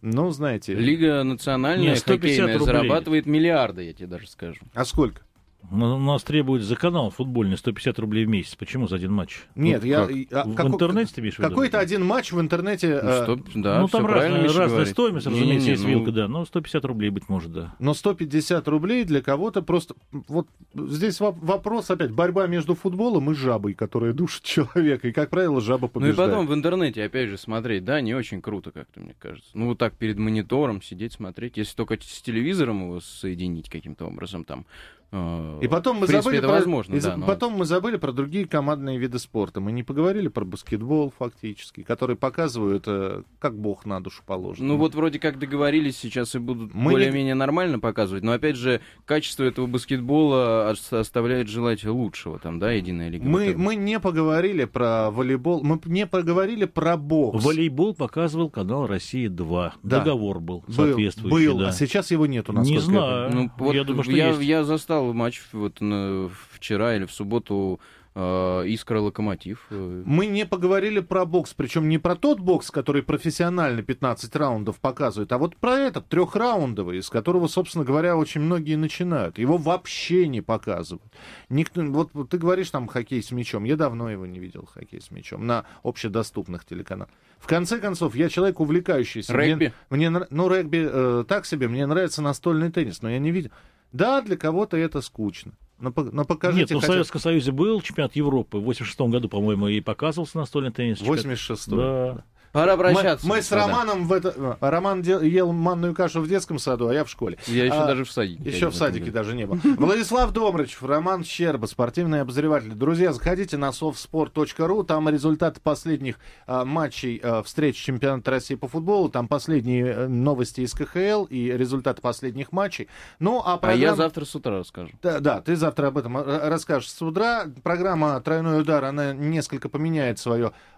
[0.00, 0.74] Ну, знаете...
[0.74, 2.66] Лига национальная Не, 150 хоккейная рублей.
[2.66, 4.60] зарабатывает миллиарды, я тебе даже скажу.
[4.74, 5.22] А сколько?
[5.70, 8.54] Ну, У нас требуют за канал футбольный 150 рублей в месяц.
[8.54, 9.42] Почему за один матч?
[9.54, 10.06] Нет, Ну, я...
[10.06, 10.10] как?
[10.32, 11.34] а В како- интернете ты имеешь?
[11.34, 13.00] Какой-то один матч в интернете...
[13.02, 14.88] Ну, э, что, да, ну, там разная, разная говорит.
[14.88, 16.28] стоимость, Не-не-не, разумеется, есть ну, вилка, да.
[16.28, 17.74] Но 150 рублей, быть может, да.
[17.80, 19.94] Но 150 рублей для кого-то просто...
[20.12, 22.12] Вот здесь воп- вопрос опять.
[22.12, 25.08] Борьба между футболом и жабой, которая душит человека.
[25.08, 26.30] И, как правило, жаба Ну и побеждает.
[26.30, 29.50] потом в интернете, опять же, смотреть, да, не очень круто как-то, мне кажется.
[29.52, 31.58] Ну, вот так перед монитором сидеть, смотреть.
[31.58, 34.64] Если только с телевизором его соединить каким-то образом там.
[35.12, 36.54] Э, И потом мы принципе, забыли это про...
[36.56, 37.16] возможно, и да.
[37.16, 39.60] но- Потом мы забыли про другие командные виды спорта.
[39.60, 44.66] Мы не поговорили про баскетбол, фактически, которые показывают, э, как бог на душу положен.
[44.66, 48.56] Ну вот вроде как договорились, сейчас и будут Мы не- более-менее нормально показывать, но опять
[48.56, 53.24] же качество этого баскетбола ос- оставляет желать лучшего, там, да, единая лига.
[53.26, 57.44] Мы, мы не поговорили про волейбол, мы не поговорили про бокс.
[57.44, 59.72] Волейбол показывал канал «Россия-2».
[59.82, 59.98] Да.
[59.98, 61.48] Договор был, Был, соответствующий.
[61.48, 61.68] был, да.
[61.68, 63.30] а сейчас его нету, Не насколько я знаю.
[63.34, 64.40] Ну, вот я думаю, что я, есть.
[64.42, 67.80] я застал матч вот на- вчера или в субботу
[68.14, 69.66] э, Искра Локомотив.
[69.70, 75.30] Мы не поговорили про бокс, причем не про тот бокс, который профессионально 15 раундов показывает,
[75.32, 79.38] а вот про этот трехраундовый, из которого, собственно говоря, очень многие начинают.
[79.38, 81.12] Его вообще не показывают.
[81.48, 85.00] Никто, вот, вот ты говоришь там хоккей с мячом, я давно его не видел, хоккей
[85.00, 87.10] с мячом, на общедоступных телеканалах.
[87.38, 89.32] В конце концов, я человек увлекающийся.
[89.32, 89.72] Регби?
[89.90, 93.50] Мне, мне ну, регби э, так себе, мне нравится настольный теннис, но я не видел.
[93.92, 95.52] Да, для кого-то это скучно.
[95.80, 98.58] Но, по- но покажите Нет, ну в хотя- Советском Союзе был чемпионат Европы.
[98.58, 100.98] В 86 году, по-моему, и показывался настольный теннис.
[100.98, 101.24] чемпионат.
[101.24, 102.24] 86 Да.
[102.52, 103.26] Пора Мы, обращаться.
[103.26, 103.52] мы с.
[103.52, 104.56] Романом в это...
[104.60, 107.38] Роман де- ел манную кашу в детском саду, а я в школе.
[107.46, 108.48] Я еще А, даже в садике.
[108.48, 109.58] Еще в садике даже не был.
[109.78, 112.72] Владислав Домрачев, Роман Щерба, спортивный обозреватель.
[112.72, 119.08] Друзья, заходите на softsport.ru, там результаты последних а, матчей а, встреч чемпионата России по футболу,
[119.08, 122.88] там последние э, новости из КХЛ и результаты последних матчей.
[123.18, 123.96] Ну, а А я программа...
[123.96, 124.90] завтра с утра расскажу.
[125.02, 127.46] Да, да, ты завтра об этом э, расскажешь с утра.
[127.62, 130.52] Программа «Тройной удар», она несколько поменяет свое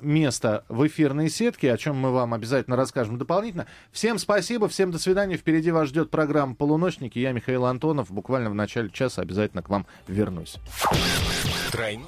[0.00, 3.66] место в эфирной сетке, о чем мы вам обязательно расскажем дополнительно.
[3.92, 5.36] Всем спасибо, всем до свидания.
[5.36, 7.18] Впереди вас ждет программа «Полуночники».
[7.18, 8.10] Я Михаил Антонов.
[8.10, 10.56] Буквально в начале часа обязательно к вам вернусь.
[11.72, 12.06] Тройной